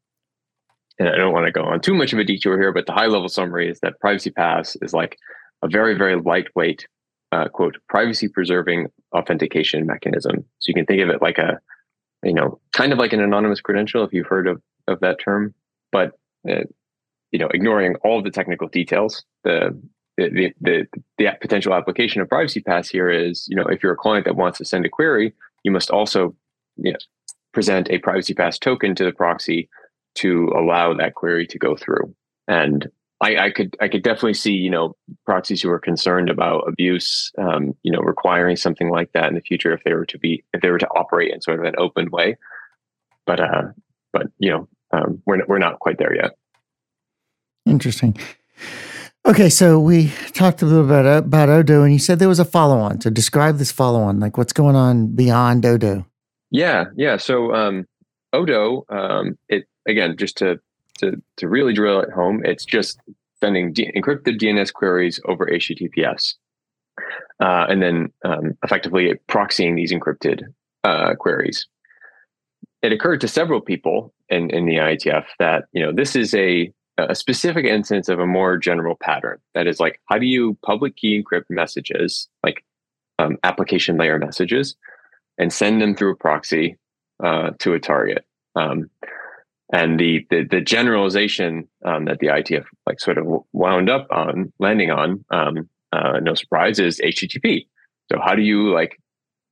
[0.98, 2.92] and I don't want to go on too much of a detour here, but the
[2.92, 5.16] high level summary is that Privacy Pass is like
[5.62, 6.86] a very very lightweight
[7.32, 10.44] uh, quote privacy preserving authentication mechanism.
[10.58, 11.60] So you can think of it like a
[12.22, 15.54] you know, kind of like an anonymous credential, if you've heard of, of that term,
[15.92, 16.12] but,
[16.48, 16.64] uh,
[17.32, 19.78] you know, ignoring all of the technical details, the,
[20.16, 20.86] the, the,
[21.18, 24.36] the potential application of privacy pass here is, you know, if you're a client that
[24.36, 26.34] wants to send a query, you must also,
[26.76, 26.98] you know,
[27.52, 29.68] present a privacy pass token to the proxy
[30.14, 32.14] to allow that query to go through.
[32.48, 32.88] And
[33.20, 37.32] I, I could I could definitely see you know proxies who are concerned about abuse,
[37.38, 40.44] um, you know, requiring something like that in the future if they were to be
[40.52, 42.36] if they were to operate in sort of an open way.
[43.26, 43.62] But uh,
[44.12, 46.36] but you know, um, we're we're not quite there yet.
[47.64, 48.16] Interesting.
[49.26, 52.44] Okay, so we talked a little bit about ODoH, and you said there was a
[52.44, 53.00] follow-on.
[53.00, 56.06] So describe this follow-on, like what's going on beyond ODoH.
[56.52, 57.16] Yeah, yeah.
[57.16, 57.86] So um,
[58.32, 60.60] ODoH, um, it again just to
[60.98, 63.00] to to really drill it home, it's just
[63.40, 66.34] sending D- encrypted DNS queries over HTTPS,
[67.40, 70.42] uh, and then um, effectively proxying these encrypted
[70.84, 71.66] uh, queries.
[72.82, 76.72] It occurred to several people in in the IETF that you know this is a
[76.98, 79.38] a specific instance of a more general pattern.
[79.54, 82.64] That is like, how do you public key encrypt messages, like
[83.18, 84.76] um, application layer messages,
[85.38, 86.78] and send them through a proxy
[87.22, 88.24] uh, to a target?
[88.54, 88.88] Um,
[89.72, 94.52] and the the, the generalization um, that the IETF like sort of wound up on
[94.58, 97.66] landing on, um, uh, no surprise, is HTTP.
[98.10, 99.00] So how do you like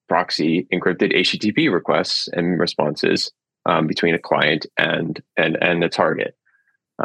[0.09, 3.33] proxy encrypted HTTP requests and responses
[3.66, 6.37] um, between a client and and and a target?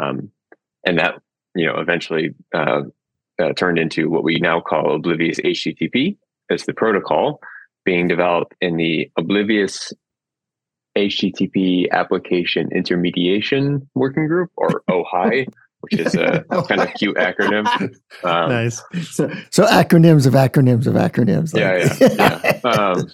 [0.00, 0.30] Um,
[0.86, 1.14] and that
[1.54, 2.82] you know eventually uh,
[3.40, 6.16] uh, turned into what we now call Oblivious HTTP
[6.50, 7.40] as the protocol
[7.84, 9.92] being developed in the Oblivious
[10.96, 15.46] HTTP Application Intermediation Working Group or OHAI,
[15.80, 17.66] which is a kind of cute acronym.
[18.24, 18.82] Um, nice.
[19.10, 21.56] So, so acronyms of acronyms of acronyms.
[21.56, 22.60] Yeah, yeah, yeah.
[22.70, 23.10] Um,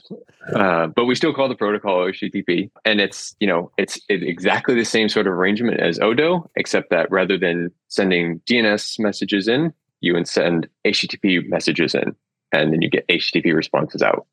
[0.55, 4.75] uh, but we still call the protocol HTTP, and it's you know it's it, exactly
[4.75, 9.73] the same sort of arrangement as ODoH, except that rather than sending DNS messages in,
[10.01, 12.15] you would send HTTP messages in,
[12.53, 14.27] and then you get HTTP responses out.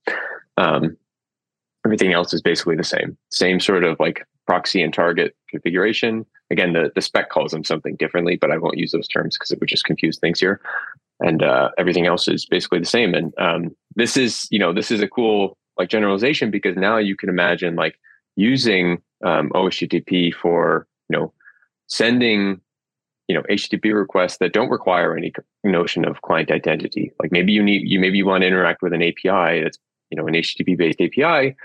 [0.57, 0.97] Um,
[1.85, 6.73] everything else is basically the same, same sort of like proxy and target configuration, again,
[6.73, 9.59] the, the spec calls them something differently, but I won't use those terms because it
[9.59, 10.61] would just confuse things here.
[11.19, 13.13] And uh, everything else is basically the same.
[13.13, 17.15] And um, this is, you know, this is a cool like generalization because now you
[17.15, 17.99] can imagine like
[18.35, 21.33] using um, OHTTP for, you know,
[21.87, 22.61] sending,
[23.27, 25.31] you know, HTTP requests that don't require any
[25.63, 27.11] notion of client identity.
[27.19, 29.77] Like maybe you need, you maybe you want to interact with an API that's,
[30.09, 31.55] you know, an HTTP based API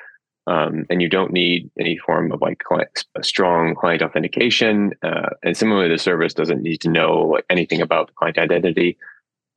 [0.49, 4.95] um, and you don't need any form of like client, strong client authentication.
[5.03, 8.97] Uh, and similarly, the service doesn't need to know like anything about the client identity.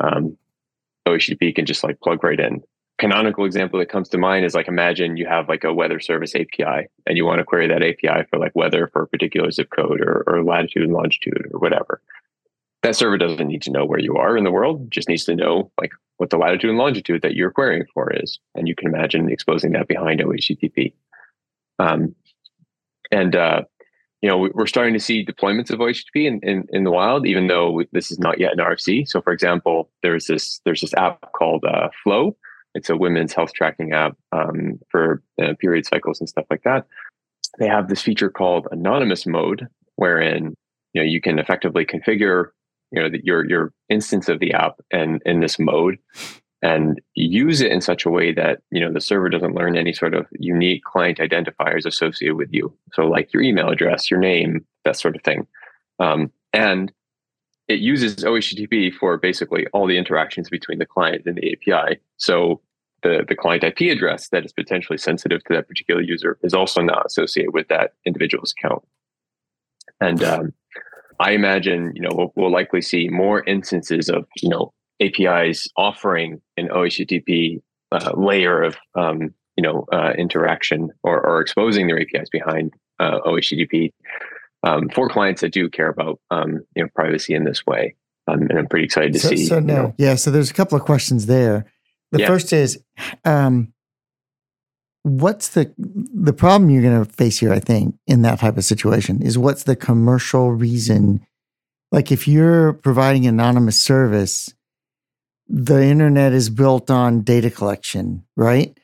[0.01, 0.37] Um,
[1.07, 2.61] OHTTP can just like plug right in.
[2.99, 6.35] Canonical example that comes to mind is like imagine you have like a weather service
[6.35, 9.69] API and you want to query that API for like weather for a particular zip
[9.73, 12.01] code or, or latitude and longitude or whatever.
[12.83, 15.35] That server doesn't need to know where you are in the world, just needs to
[15.35, 18.39] know like what the latitude and longitude that you're querying for is.
[18.55, 20.93] And you can imagine exposing that behind OHTTP.
[21.79, 22.15] Um,
[23.11, 23.63] and, uh,
[24.21, 27.47] you know, we're starting to see deployments of OHTTP in, in, in, the wild, even
[27.47, 29.07] though this is not yet an RFC.
[29.07, 32.37] So, for example, there's this there's this app called uh, Flo.
[32.75, 36.85] It's a women's health tracking app um, for uh, period cycles and stuff like that.
[37.59, 40.55] They have this feature called anonymous mode, wherein
[40.93, 42.49] you know you can effectively configure
[42.91, 45.97] you know your your instance of the app and in this mode
[46.63, 49.93] and use it in such a way that you know the server doesn't learn any
[49.93, 52.73] sort of unique client identifiers associated with you.
[52.93, 55.47] So like your email address your name that sort of thing.
[55.99, 56.91] Um, and
[57.67, 62.59] it uses ohttp for basically all the interactions between the client and the api so
[63.03, 66.81] the, the client ip address that is potentially sensitive to that particular user is also
[66.81, 68.83] not associated with that individual's account.
[69.99, 70.53] And um,
[71.21, 76.41] I imagine, you know, we'll, we'll, likely see more instances of, you know, APIs offering
[76.57, 82.29] an OHTTP uh, layer of, um, you know, uh, interaction or, or, exposing their APIs
[82.31, 83.91] behind uh, OHTTP
[84.63, 87.95] um, for clients that do care about, um, you know, privacy in this way.
[88.27, 89.45] Um, and I'm pretty excited to so, see.
[89.45, 90.15] So no, know, yeah.
[90.15, 91.71] So there's a couple of questions there.
[92.11, 92.27] The yeah.
[92.27, 92.83] first is,
[93.25, 93.73] um,
[95.03, 98.63] what's the the problem you're going to face here i think in that type of
[98.63, 101.25] situation is what's the commercial reason?
[101.91, 104.53] Like if you're providing anonymous service
[105.47, 108.77] the internet is built on data collection right?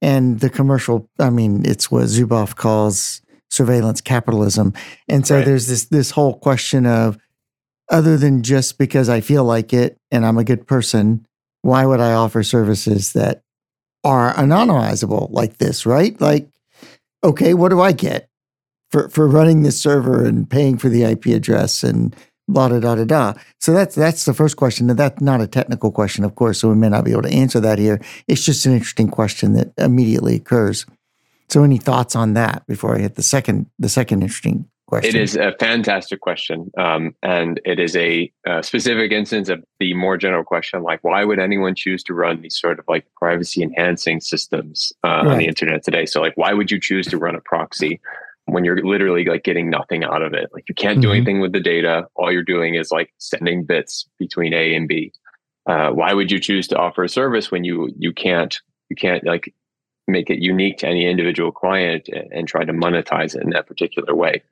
[0.00, 4.74] And the commercial i mean it's what Zuboff calls surveillance capitalism.
[5.08, 5.44] And so right.
[5.44, 7.18] there's this this whole question of
[7.90, 11.26] other than just because i feel like it and i'm a good person
[11.62, 13.42] why would i offer services that
[14.04, 16.20] are anonymizable like this, right?
[16.20, 16.48] Like,
[17.22, 18.28] okay, what do I get
[18.90, 22.14] for for running this server and paying for the IP address and
[22.46, 23.34] blah da da da da.
[23.60, 24.90] So that's that's the first question.
[24.90, 27.32] And that's not a technical question, of course, so we may not be able to
[27.32, 28.00] answer that here.
[28.28, 30.86] It's just an interesting question that immediately occurs.
[31.48, 35.16] So any thoughts on that before I hit the second the second interesting question?
[35.16, 36.70] It is a fantastic question.
[36.78, 41.24] Um, and it is a, a, specific instance of the more general question like, why
[41.24, 45.26] would anyone choose to run these sort of like privacy enhancing systems uh, right.
[45.26, 46.06] on the internet today?
[46.06, 48.00] So, like, why would you choose to run a proxy?
[48.46, 51.16] when you're literally like getting nothing out of it like you can't do mm-hmm.
[51.16, 55.10] anything with the data all you're doing is like sending bits between a and b
[55.66, 59.24] uh, why would you choose to offer a service when you you can't you can't
[59.24, 59.54] like
[60.06, 63.66] make it unique to any individual client and, and try to monetize it in that
[63.66, 64.42] particular way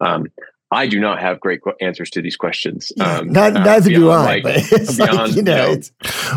[0.00, 0.26] um,
[0.70, 2.92] I do not have great answers to these questions.
[3.00, 4.24] Um, not, uh, neither do I.
[4.24, 5.82] Like, but it's beyond, like, you know, you know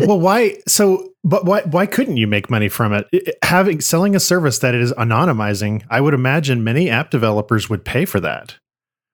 [0.06, 0.56] well, why?
[0.66, 1.62] So, but why?
[1.62, 3.36] Why couldn't you make money from it?
[3.44, 8.04] Having selling a service that is anonymizing, I would imagine many app developers would pay
[8.04, 8.56] for that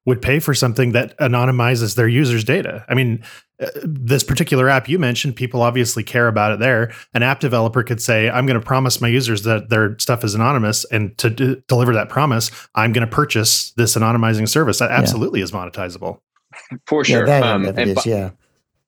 [0.09, 2.83] would pay for something that anonymizes their users' data.
[2.89, 3.23] I mean,
[3.61, 6.93] uh, this particular app you mentioned, people obviously care about it there.
[7.13, 10.35] An app developer could say, I'm going to promise my users that their stuff is
[10.35, 10.87] anonymous.
[10.87, 14.79] And to d- deliver that promise, I'm going to purchase this anonymizing service.
[14.79, 15.45] That absolutely yeah.
[15.45, 16.21] is monetizable.
[16.87, 17.27] For sure.
[17.27, 18.31] Yeah, that, um, that is, by, yeah.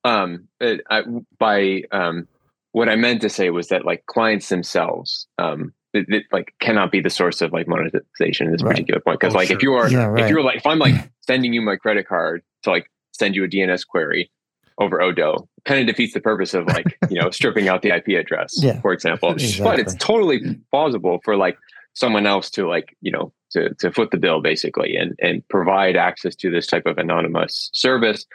[0.04, 1.02] Um, it, I,
[1.38, 2.28] by um,
[2.72, 6.92] what I meant to say was that like clients themselves, um, it, it, like cannot
[6.92, 8.72] be the source of like monetization at this right.
[8.72, 9.20] particular point.
[9.20, 9.56] Because oh, like sure.
[9.56, 10.24] if you are yeah, right.
[10.24, 13.44] if you're like if I'm like sending you my credit card to like send you
[13.44, 14.30] a DNS query
[14.78, 18.08] over ODoH, kind of defeats the purpose of like you know stripping out the IP
[18.08, 18.80] address, yeah.
[18.80, 19.32] for example.
[19.32, 19.64] Exactly.
[19.64, 21.58] But it's totally plausible for like
[21.94, 25.96] someone else to like you know to to foot the bill basically and and provide
[25.96, 28.26] access to this type of anonymous service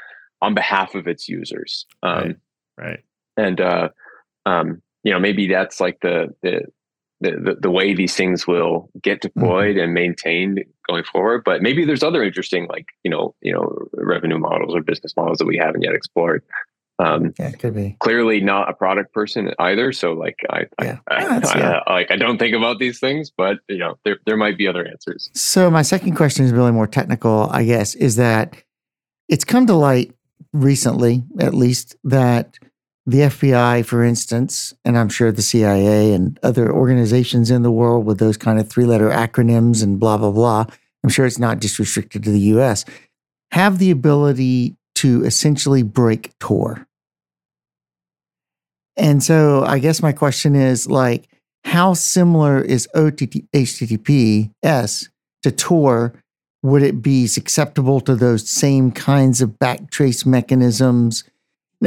[0.41, 1.86] on behalf of its users.
[2.03, 2.38] Um, right.
[2.78, 2.99] right.
[3.38, 3.89] And uh,
[4.45, 6.66] um, you know maybe that's like the the
[7.22, 9.84] the, the, way these things will get deployed mm-hmm.
[9.84, 11.43] and maintained going forward.
[11.45, 15.38] But maybe there's other interesting, like you know, you know, revenue models or business models
[15.39, 16.43] that we haven't yet explored.
[16.97, 17.97] Um, yeah, could be.
[17.99, 19.91] Clearly not a product person either.
[19.91, 20.99] So like I, Yeah.
[21.09, 21.80] I, I, yeah.
[21.86, 24.68] I- like I don't think about these things, but you know there there might be
[24.68, 25.30] other answers.
[25.34, 28.55] So my second question is really more technical, I guess, is that
[29.28, 30.13] it's come to light
[30.53, 32.57] recently, at least, that
[33.06, 38.06] the FBI, for instance, and I'm sure the CIA and other organizations in the world
[38.06, 40.66] with those kind of three letter acronyms and blah, blah, blah,
[41.03, 42.84] I'm sure it's not just restricted to the US,
[43.51, 46.88] have the ability to essentially break Tor.
[48.97, 51.28] And so I guess my question is like,
[51.64, 54.49] how similar is HTTPS
[55.43, 56.14] to Tor?
[56.64, 61.24] Would it be acceptable to those same kinds of backtrace mechanisms?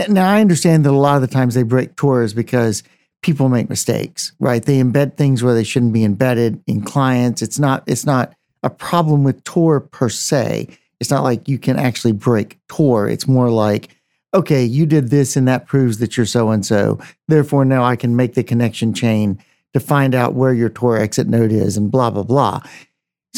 [0.09, 2.83] Now, I understand that a lot of the times they break Tor is because
[3.23, 4.63] people make mistakes, right?
[4.63, 7.43] They embed things where they shouldn't be embedded in clients.
[7.43, 7.83] It's not.
[7.87, 10.69] It's not a problem with Tor per se.
[11.01, 13.09] It's not like you can actually break Tor.
[13.09, 13.89] It's more like,
[14.35, 16.99] okay, you did this, and that proves that you're so and so.
[17.29, 19.39] Therefore, now I can make the connection chain
[19.75, 22.63] to find out where your Tor exit node is, and blah blah blah.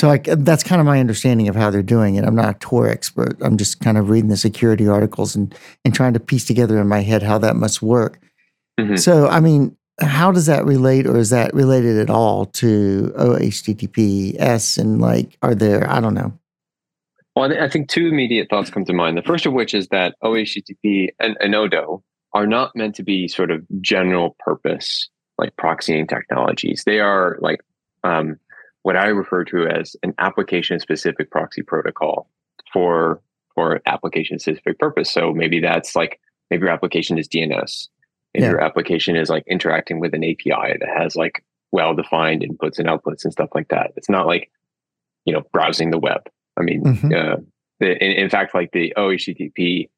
[0.00, 2.24] So I, that's kind of my understanding of how they're doing it.
[2.24, 3.36] I'm not a Tor expert.
[3.42, 6.88] I'm just kind of reading the security articles and and trying to piece together in
[6.88, 8.18] my head how that must work.
[8.78, 8.98] Mhm.
[8.98, 14.78] So, I mean, how does that relate, or is that related at all to OHTTPS?
[14.78, 15.86] And like, are there?
[15.90, 16.32] I don't know.
[17.36, 19.18] Well, I I think two immediate thoughts come to mind.
[19.18, 22.00] The first of which is that OHTTP and, and ODoH
[22.32, 26.84] are not meant to be sort of general purpose like proxying technologies.
[26.86, 27.60] They are like
[28.02, 28.38] um,
[28.82, 32.28] what I refer to as an application specific proxy protocol
[32.72, 33.20] for
[33.54, 35.10] for application specific purpose.
[35.10, 36.20] So maybe that's like
[36.50, 37.88] maybe your application is DNS.
[38.34, 38.50] Maybe Yeah.
[38.52, 42.88] your application is like interacting with an API that has like well defined inputs and
[42.88, 43.92] outputs and stuff like that.
[43.96, 44.50] It's not like
[45.24, 46.28] you know browsing the web.
[46.56, 47.12] I mean, Mhm.
[47.14, 47.36] uh,
[47.80, 49.88] the, in, in fact, like the OHTTP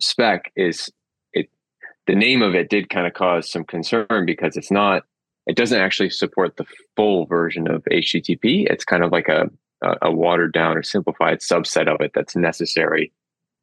[0.00, 0.90] spec is
[1.32, 1.48] it.
[2.06, 5.04] The name of it did kind of cause some concern because it's not.
[5.48, 8.70] It doesn't actually support the full version of HTTP.
[8.70, 9.50] It's kind of like a
[9.82, 13.12] a, watered down or simplified subset of it that's necessary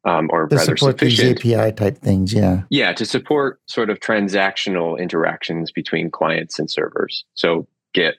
[0.04, 1.22] um, or To rather support these.
[1.22, 2.62] API type things, yeah.
[2.70, 7.24] Yeah, to support sort of transactional interactions between clients and servers.
[7.34, 8.14] So get,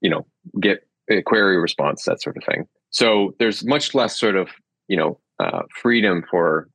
[0.00, 0.26] you know,
[0.60, 2.66] get a query response, that sort of thing.
[2.90, 4.48] So there's much less sort of,
[4.88, 6.68] you know, uh, freedom for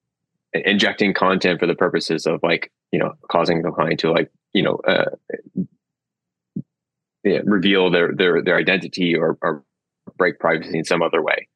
[0.53, 4.61] injecting content for the purposes of like, you know, causing the client to like, you
[4.61, 5.05] know, uh,
[7.23, 9.63] yeah, reveal their their their identity or, or
[10.17, 11.47] break privacy in some other way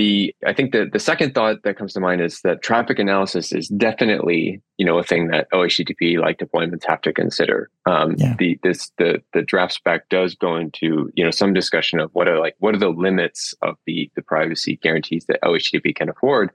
[0.00, 3.52] the I think the the second thought that comes to mind is that traffic analysis
[3.52, 7.70] is definitely you know a thing that OHTTP like deployments have to consider.
[7.86, 8.34] Um, Yeah.
[8.38, 12.28] The this the the draft spec does go into you know some discussion of what
[12.28, 16.50] are like what are the limits of the the privacy guarantees that OHTTP can afford,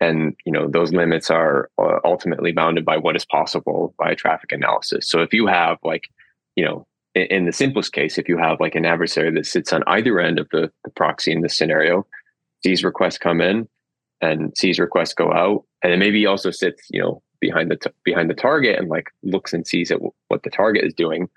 [0.00, 4.50] and you know those limits are uh, ultimately bounded by what is possible by traffic
[4.50, 5.08] analysis.
[5.08, 6.08] So if you have like
[6.56, 9.82] you know in, the simplest case, if you have like an adversary that sits on
[9.86, 12.06] either end of the, the proxy in this scenario,
[12.62, 13.68] these requests come in
[14.20, 17.90] and sees requests go out and then maybe also sits you know behind the t-
[18.04, 21.28] behind the target and like looks and sees at w- what the target is doing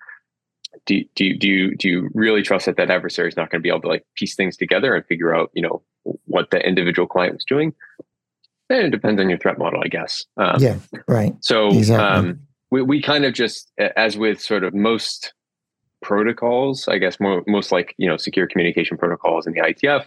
[0.86, 3.60] do, you- do do you do you really trust that that adversary is not going
[3.60, 5.82] to be able to like piece things together and figure out you know
[6.26, 7.74] what the individual client was doing
[8.70, 11.34] and it depends on your threat model i guess um, Yeah, right.
[11.42, 12.06] so Exactly.
[12.30, 15.34] um, we, we kind of just, as with sort of most
[16.06, 20.06] protocols, I guess more, most like, you know, secure communication protocols in the IETF,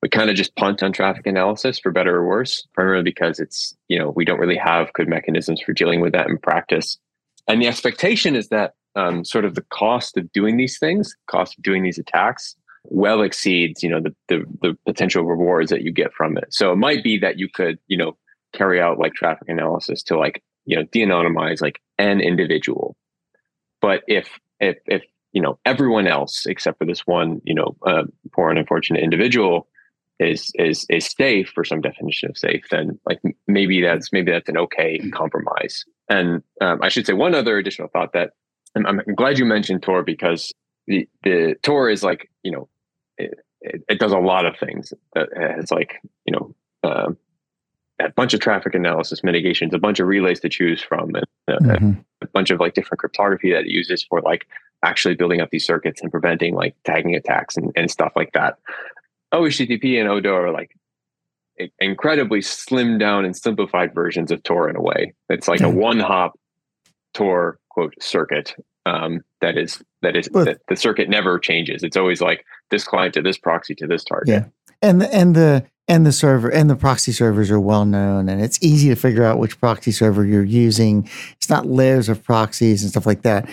[0.00, 3.74] we kind of just punt on traffic analysis for better or worse, primarily because it's,
[3.88, 6.98] you know, we don't really have good mechanisms for dealing with that in practice.
[7.48, 11.58] And the expectation is that um, sort of the cost of doing these things, cost
[11.58, 12.54] of doing these attacks,
[12.84, 16.46] well exceeds, you know, the, the the potential rewards that you get from it.
[16.50, 18.16] So it might be that you could, you know,
[18.54, 22.96] carry out like traffic analysis to like you know de-anonymize like an individual
[23.82, 24.28] but if
[24.60, 25.02] if if
[25.34, 29.68] you know everyone else except for this one you know uh, poor and unfortunate individual
[30.20, 34.48] is is is safe for some definition of safe then like maybe that's maybe that's
[34.48, 35.84] an okay compromise.
[36.08, 38.30] And um, i should say one other additional thought that
[38.76, 40.52] I'm, I'm glad you mentioned tor because
[40.86, 42.68] the the tor is like you know
[43.18, 44.92] it, it, it does a lot of things.
[45.16, 45.24] Uh,
[45.60, 46.54] it's like you know
[46.88, 47.16] um,
[48.00, 51.58] a bunch of traffic analysis mitigations, a bunch of relays to choose from, and uh,
[51.78, 52.04] Mhm.
[52.22, 54.46] a bunch of like different cryptography that it uses for like
[54.84, 58.58] actually building up these circuits and preventing like tagging attacks and, and stuff like that.
[59.32, 60.70] OHTTP and ODoH are like
[61.78, 65.14] incredibly slimmed down and simplified versions of Tor in a way.
[65.28, 66.38] It's like a one hop
[67.14, 68.54] Tor quote circuit
[68.86, 71.82] um, that is that is Well- that the circuit never changes.
[71.82, 74.28] It's always like this client to this proxy to this target.
[74.28, 74.44] Yeah.
[74.82, 78.42] and the and the and the server and the proxy servers are well known and
[78.42, 82.82] it's easy to figure out which proxy server you're using it's not layers of proxies
[82.82, 83.48] and stuff like that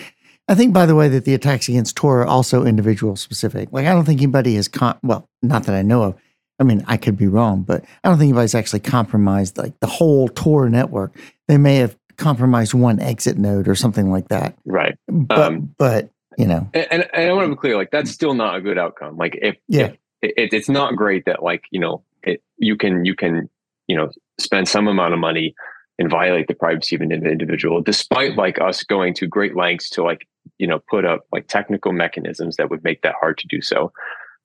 [0.48, 3.68] i think by the way that the attacks against tor are also individual specific.
[3.72, 6.14] Like i don't think anybody has con- well not that i know of.
[6.58, 9.86] I mean i could be wrong but i don't think anybody's actually compromised like the
[9.86, 11.16] whole tor network.
[11.48, 14.56] They may have compromised one exit node or something like that.
[14.64, 14.96] Right.
[15.08, 16.68] But um, but you know.
[16.72, 19.16] and, and, and i want to be clear like that's still not a good outcome.
[19.16, 19.86] Like if yeah.
[20.22, 23.48] if, it, it's not great that like you know it, you can you can
[23.88, 25.54] you know spend some amount of money
[25.98, 30.02] and violate the privacy of an individual despite like us going to great lengths to
[30.02, 30.26] like
[30.58, 33.92] you know put up like technical mechanisms that would make that hard to do so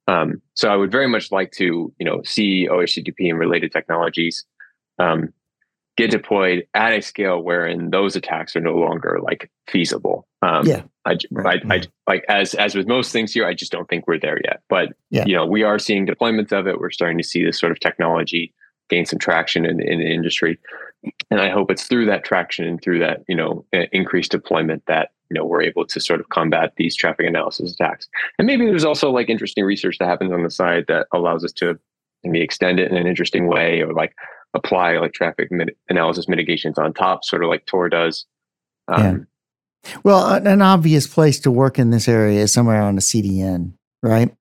[0.08, 4.46] um, so i would very much like to you know see ohttp and related technologies
[5.00, 5.34] um,
[5.96, 10.84] get deployed at a scale wherein those attacks are no longer like feasible um, yeah
[11.08, 11.62] I, right.
[11.70, 14.40] I, I, like as as with most things here, I just don't think we're there
[14.44, 14.62] yet.
[14.68, 15.24] But yeah.
[15.26, 16.80] you know, we are seeing deployments of it.
[16.80, 18.54] We're starting to see this sort of technology
[18.90, 20.60] gain some traction in, in the industry,
[21.30, 25.12] and I hope it's through that traction and through that you know increased deployment that
[25.30, 28.08] you know we're able to sort of combat these traffic analysis attacks.
[28.38, 31.52] And maybe there's also like interesting research that happens on the side that allows us
[31.54, 31.80] to
[32.24, 34.14] maybe extend it in an interesting way, or like
[34.54, 38.26] apply like traffic mit- analysis mitigations on top, sort of like Tor does.
[38.88, 39.24] Um, yeah
[40.04, 44.34] well, an obvious place to work in this area is somewhere on a CDN, right?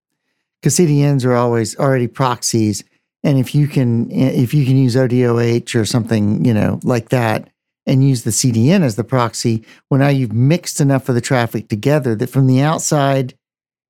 [0.61, 2.85] Because CDNs are always already proxies,
[3.27, 7.51] and if you can if you can use ODOH or something, you know, like that,
[7.85, 11.69] and use the CDN as the proxy, well, now you've mixed enough of the traffic
[11.69, 13.35] together that from the outside,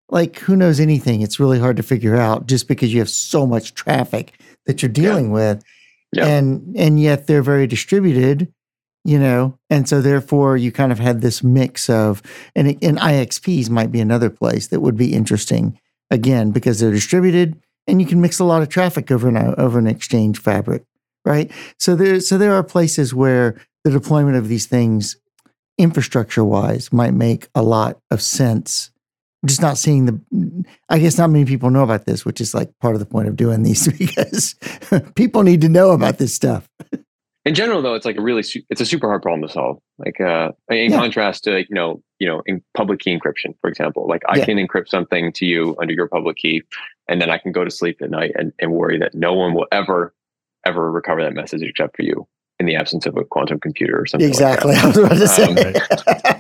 [0.09, 3.47] like who knows anything, it's really hard to figure out just because you have so
[3.47, 5.33] much traffic that you're dealing yeah.
[5.33, 5.65] with,
[6.13, 6.27] yeah.
[6.27, 8.51] and and yet they're very distributed
[9.05, 12.21] you know and so therefore you kind of had this mix of
[12.57, 15.79] and, and ixps might be another place that would be interesting
[16.11, 17.57] again because they're distributed
[17.87, 20.85] and you can mix a lot of traffic over an over an exchange fabric
[21.27, 21.51] right?
[21.79, 25.17] So there so there are places where the deployment of these things
[25.77, 28.91] infrastructure wise might make a lot of sense.
[29.43, 32.53] I'm just not seeing the i guess not many people know about this which is
[32.53, 34.57] like part of the point of doing these because
[35.15, 36.69] people need to know about this stuff
[37.47, 39.79] in general though it's like a really su- it's a super hard problem to solve
[39.99, 40.99] like uh in yeah.
[40.99, 44.37] contrast to like, you know you know in public key encryption for example like i
[44.37, 44.45] yeah.
[44.45, 46.63] can encrypt something to you under your public key
[47.09, 49.55] and then i can go to sleep at night and, and worry that no one
[49.55, 50.13] will ever
[50.67, 52.27] ever recover that message except for you
[52.59, 55.29] in the absence of a quantum computer or something exactly like i was about to
[55.29, 55.57] say um,
[56.25, 56.36] uh,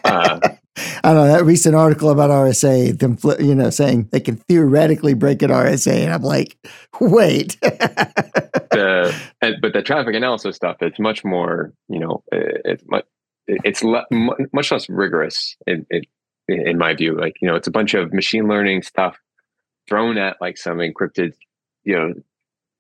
[1.07, 5.14] I don't know that recent article about RSA, them you know saying they can theoretically
[5.14, 6.59] break an RSA, and I'm like,
[7.00, 7.57] wait.
[7.61, 13.04] the, but the traffic analysis stuff, it's much more, you know, it's much,
[13.46, 14.07] it's le-
[14.52, 16.02] much less rigorous in, in,
[16.48, 17.16] in my view.
[17.16, 19.16] Like, you know, it's a bunch of machine learning stuff
[19.88, 21.34] thrown at like some encrypted,
[21.84, 22.14] you know,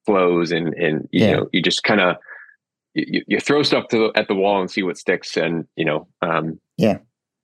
[0.04, 1.32] flows, and and you yeah.
[1.36, 2.16] know, you just kind of
[2.94, 5.84] you, you throw stuff to the, at the wall and see what sticks, and you
[5.84, 6.98] know, um, yeah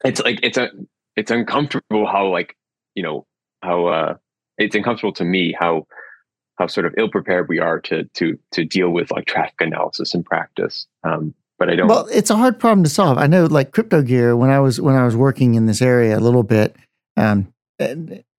[0.05, 0.71] it's like it's a
[1.17, 2.57] it's uncomfortable how like
[2.95, 3.27] you know
[3.63, 4.17] how uh
[4.59, 5.87] it's uncomfortable to me how
[6.59, 10.15] how sort of ill prepared we are to to to deal with like traffic analysis
[10.15, 10.87] in practice.
[11.05, 13.19] Um but i don't well it's a hard problem to solve.
[13.19, 16.19] I know like crypto gear when i was when i was working in this area
[16.19, 16.75] a little bit
[17.17, 17.53] um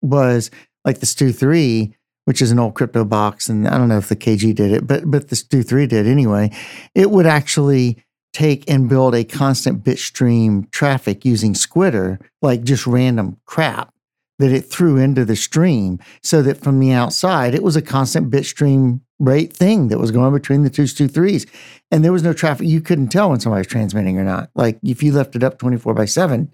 [0.01, 0.51] was
[0.85, 1.95] like the STU-III
[2.25, 4.87] which is an old crypto box and i don't know if the kg did it
[4.87, 6.51] but but the STU-III did anyway
[6.95, 8.03] it would actually
[8.33, 13.93] take and build a constant bit stream traffic using Squitter, like just random crap
[14.39, 18.29] that it threw into the stream so that from the outside, it was a constant
[18.29, 21.45] bit stream rate thing that was going between the two two threes.
[21.91, 22.67] And there was no traffic.
[22.67, 24.49] You couldn't tell when somebody was transmitting or not.
[24.55, 26.51] Like if you left it up 24 by 7,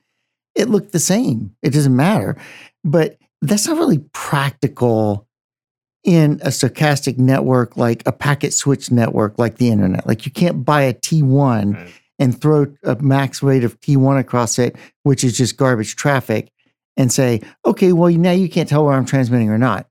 [0.55, 1.55] it looked the same.
[1.63, 2.35] It doesn't matter.
[2.83, 5.28] But that's not really practical
[6.03, 10.07] in a stochastic network like a packet switch network like the internet.
[10.07, 11.93] Like you can't buy a T1 right.
[12.17, 16.51] and throw a max rate of T1 across it, which is just garbage traffic,
[16.95, 19.87] and say, okay, well, now you can't tell where I'm transmitting or not.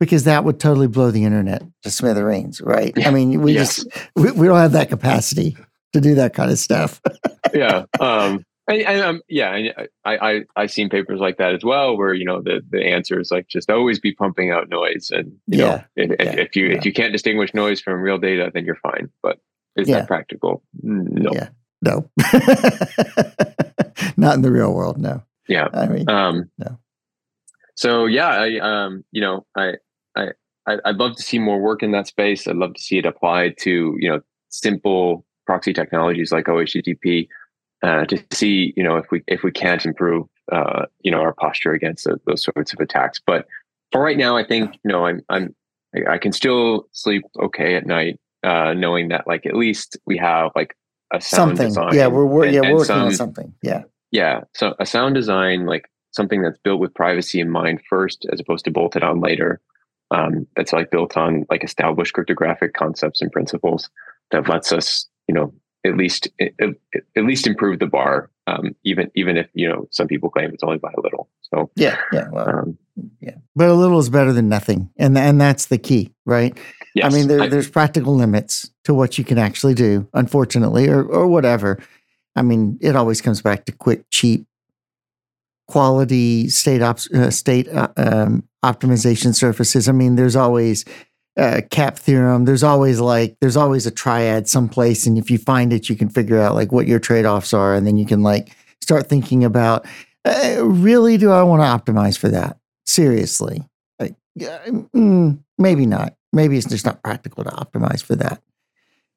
[0.00, 2.92] Because that would totally blow the internet to smithereens, right?
[3.06, 3.76] I mean, we yes.
[3.76, 5.56] just we, we don't have that capacity
[5.92, 7.00] to do that kind of stuff.
[7.54, 7.84] yeah.
[8.00, 9.72] Um, and, and um, yeah,
[10.04, 13.20] I, I I've seen papers like that as well, where you know the the answer
[13.20, 15.64] is like just always be pumping out noise, and you yeah.
[15.64, 16.40] know if, yeah.
[16.40, 16.76] if you yeah.
[16.76, 19.10] if you can't distinguish noise from real data, then you're fine.
[19.22, 19.38] But
[19.76, 20.62] is that practical?
[20.82, 21.30] No.
[21.32, 21.48] Yeah.
[21.82, 22.10] No.
[24.16, 24.96] Not in the real world.
[24.98, 25.22] No.
[25.46, 25.68] Yeah.
[25.74, 26.78] I mean, um, no.
[27.74, 29.74] So yeah, I um, you know, I
[30.16, 30.28] I
[30.66, 32.48] I'd love to see more work in that space.
[32.48, 37.28] I'd love to see it applied to you know simple proxy technologies like OHTTP
[37.84, 41.34] uh, to see you know if we if we can't improve uh, you know our
[41.34, 43.20] posture against those sorts of attacks.
[43.24, 43.46] But
[43.92, 45.54] for right now, I think you know I'm I'm
[46.08, 50.50] I, can still sleep okay at night, uh, knowing that like at least we have
[50.56, 50.74] like
[51.12, 51.68] a sound something.
[51.68, 51.94] design.
[51.94, 53.54] Yeah, we're, we're and- yeah we're working on something.
[53.62, 53.82] Yeah.
[54.10, 58.40] yeah so a sound design like something that's built with privacy in mind first as
[58.40, 59.60] opposed to bolted on later
[60.10, 63.90] um, that's like built on like established cryptographic concepts and principles
[64.30, 65.52] that lets us you know
[65.84, 66.52] at least at,
[67.16, 70.62] at least improve the bar um, even even if you know some people claim it's
[70.62, 71.96] only by a little so Yeah.
[72.12, 72.28] Yeah.
[72.30, 72.78] Well, um,
[73.20, 73.34] yeah.
[73.56, 76.56] But a little is better than nothing, and and that's the key, right?
[76.94, 80.88] yes, I mean, there, I- there's practical limits to what you can actually do, unfortunately,
[80.88, 81.78] or or whatever.
[82.36, 84.46] I mean, it always comes back to quick, cheap,
[85.68, 89.88] quality state ops, uh, state uh, um, optimization surfaces.
[89.88, 90.84] I mean, there's always
[91.36, 92.44] uh, cap theorem.
[92.44, 96.08] There's always like there's always a triad someplace, and if you find it, you can
[96.08, 99.44] figure out like what your trade offs are, and then you can like start thinking
[99.44, 99.86] about
[100.24, 102.58] uh, really, do I want to optimize for that?
[102.86, 103.62] Seriously,
[103.98, 106.14] like, yeah, mm, maybe not.
[106.32, 108.40] Maybe it's just not practical to optimize for that.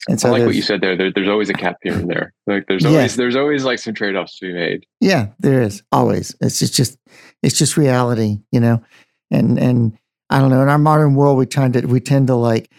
[0.07, 0.95] And so I like what you said there.
[0.95, 2.91] there there's always a cap theorem there like there's Yeah.
[2.91, 6.35] always there's always like some trade-offs to be made Yeah, there is always.
[6.39, 6.97] It's just, just
[7.43, 8.81] it's just reality, you know.
[9.31, 9.97] And and
[10.29, 10.61] I don't know.
[10.61, 12.69] In our modern world, we tend to we tend to like,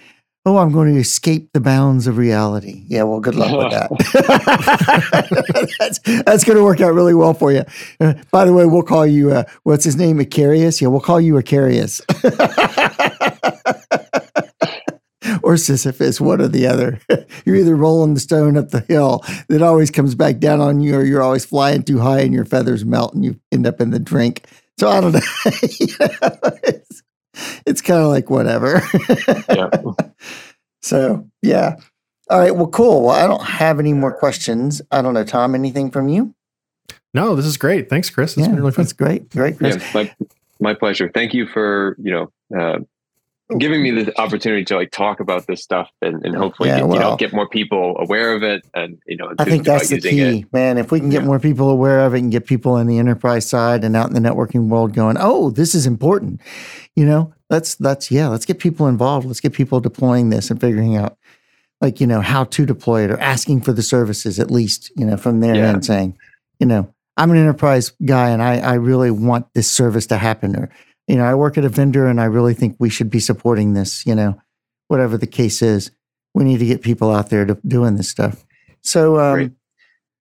[0.44, 2.84] oh, I'm going to escape the bounds of reality.
[2.86, 3.90] Yeah, well, good luck with that.
[5.78, 7.62] that's that's going to work out really well for you.
[8.00, 10.80] Uh, by the way, we'll call you uh, what's his name, Icarius.
[10.80, 12.00] Yeah, we'll call you Icarius.
[15.42, 17.00] Or Sisyphus, one or the other.
[17.44, 20.96] You're either rolling the stone up the hill that always comes back down on you,
[20.96, 23.90] or you're always flying too high and your feathers melt and you end up in
[23.90, 24.44] the drink.
[24.78, 25.20] So I don't know.
[25.80, 26.30] You know,
[27.66, 28.82] it's it's kind of like whatever.
[29.48, 29.70] yeah
[30.82, 31.76] so yeah.
[32.30, 32.54] All right.
[32.54, 33.04] Well, cool.
[33.04, 34.82] Well, I don't have any more questions.
[34.90, 35.54] I don't know, Tom.
[35.54, 36.34] Anything from you?
[37.14, 37.88] No, this is great.
[37.88, 38.32] Thanks, Chris.
[38.36, 38.84] It's yeah, been really fun.
[38.84, 39.30] that's great.
[39.30, 39.76] Great, Chris.
[39.76, 40.14] Yeah, my,
[40.60, 41.10] my pleasure.
[41.12, 42.80] Thank you for you know uh,
[43.58, 46.88] giving me the opportunity to like talk about this stuff and, and hopefully Yeah, get,
[46.92, 50.00] you know get more people aware of it and you know I think that's the
[50.00, 50.52] key, it.
[50.52, 50.76] man.
[50.76, 51.26] If we can get Yeah.
[51.28, 54.14] more people aware of it and get people in the enterprise side and out in
[54.14, 56.40] the networking world going, oh, this is important.
[56.94, 59.26] You know, let's that's yeah, let's get people involved.
[59.26, 61.16] Let's get people deploying this and figuring out
[61.80, 65.06] like, you know, how to deploy it or asking for the services at least, you
[65.06, 65.68] know, from their Yeah.
[65.68, 66.18] end saying,
[66.58, 70.54] you know, I'm an enterprise guy and I, I really want this service to happen.
[70.56, 70.70] Or,
[71.08, 73.72] you know, I work at a vendor and I really think we should be supporting
[73.72, 74.40] this, you know,
[74.88, 75.90] whatever the case is.
[76.34, 78.44] We need to get people out there to, doing this stuff.
[78.82, 79.56] So, um,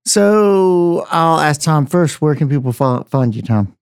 [0.06, 2.22] so I'll ask Tom first.
[2.22, 3.76] Where can people follow, find you, Tom?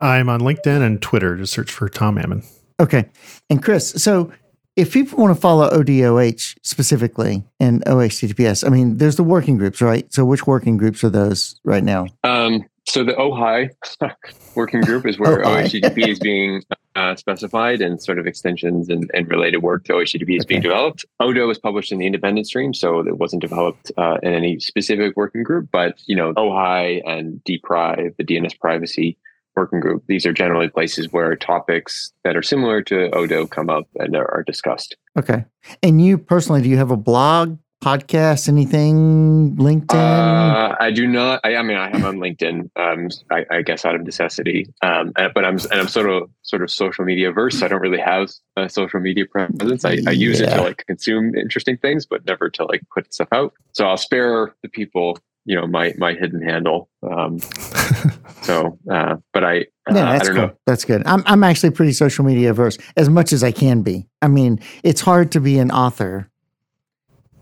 [0.00, 1.36] I'm on LinkedIn and Twitter.
[1.36, 2.42] Just search for Tom Ammon.
[2.80, 3.06] Okay.
[3.50, 4.32] And Chris, so
[4.76, 9.82] if people want to follow ODOH specifically and OHTTPS, I mean, there's the working groups,
[9.82, 10.10] right?
[10.12, 12.06] So which working groups are those right now?
[12.22, 13.70] Um, so the OHAI
[14.58, 15.64] working group is where OHAI.
[15.64, 16.62] OHTTP is being
[16.94, 21.06] uh, specified and sort of extensions and, and related work to OHTTP is being developed.
[21.22, 25.16] ODoH was published in the independent stream, so it wasn't developed uh, in any specific
[25.16, 25.68] working group.
[25.72, 29.16] But you know, OHAI and DPrive, the DNS privacy
[29.56, 33.88] working group, these are generally places where topics that are similar to ODoH come up
[33.96, 34.96] and are, are discussed.
[35.18, 35.44] Okay.
[35.82, 39.94] And you personally, do you have a blog, podcast, anything, LinkedIn?
[39.94, 41.40] Uh, I do not.
[41.44, 42.70] I, I mean, I am on LinkedIn.
[42.76, 44.66] Um, I, I guess out of necessity.
[44.82, 47.62] Um, but I'm and I'm sort of sort of social media verse.
[47.62, 49.84] I don't really have a social media presence.
[49.84, 53.28] I, I use it to like consume interesting things, but never to like put stuff
[53.32, 53.52] out.
[53.72, 56.88] So I'll spare the people, you know, my my hidden handle.
[57.08, 57.38] Um,
[58.42, 60.46] so, uh, but I, uh, yeah, I that's don't cool.
[60.48, 60.56] know.
[60.66, 61.06] That's good.
[61.06, 64.06] I'm I'm actually pretty social media averse as much as I can be.
[64.20, 66.30] I mean, it's hard to be an author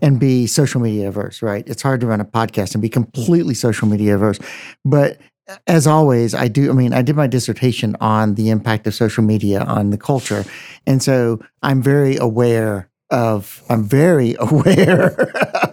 [0.01, 1.67] and be social media averse, right?
[1.67, 4.39] It's hard to run a podcast and be completely social media averse.
[4.85, 5.17] But
[5.65, 6.69] as always, I do.
[6.69, 10.43] I mean, I did my dissertation on the impact of social media on the culture,
[10.85, 13.63] and so I'm very aware of.
[13.69, 15.13] I'm very aware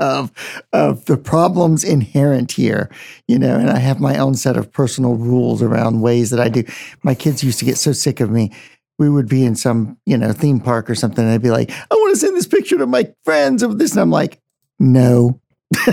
[0.01, 0.33] of
[0.73, 2.89] of the problems inherent here,
[3.27, 3.57] you know.
[3.57, 6.63] And I have my own set of personal rules around ways that I do.
[7.03, 8.53] My kids used to get so sick of me.
[8.99, 11.71] We would be in some, you know, theme park or something, and they'd be like,
[11.71, 14.41] "I want to send this picture to my friends of this," and I'm like,
[14.79, 15.41] "No."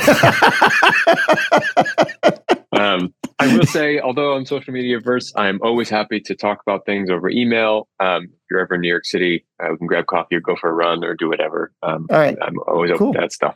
[2.81, 6.85] Um, I will say, although I'm social media verse, I'm always happy to talk about
[6.85, 7.87] things over email.
[7.99, 10.55] Um, if you're ever in New York City, uh, we can grab coffee or go
[10.55, 11.71] for a run or do whatever.
[11.83, 12.37] Um, All right.
[12.41, 13.55] I'm always open to that stuff.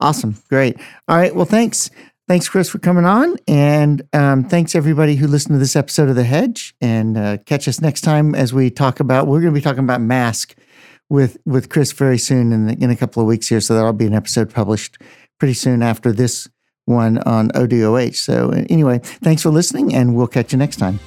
[0.00, 0.36] Awesome.
[0.48, 0.76] Great.
[1.08, 1.34] All right.
[1.34, 1.90] Well, thanks.
[2.28, 3.36] Thanks, Chris, for coming on.
[3.48, 6.74] And um, thanks, everybody who listened to this episode of The Hedge.
[6.78, 9.82] And uh, catch us next time as we talk about, we're going to be talking
[9.82, 10.54] about MASQUE
[11.08, 13.62] with, with Chris very soon in, in a couple of weeks here.
[13.62, 14.98] So that'll be an episode published
[15.38, 16.46] pretty soon after this
[16.84, 18.16] one on ODOH.
[18.16, 21.00] So, uh, anyway, thanks for listening, and we'll catch you next time.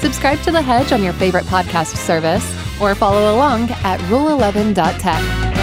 [0.00, 2.44] Subscribe to The Hedge on your favorite podcast service
[2.80, 5.53] or follow along at rule11.tech.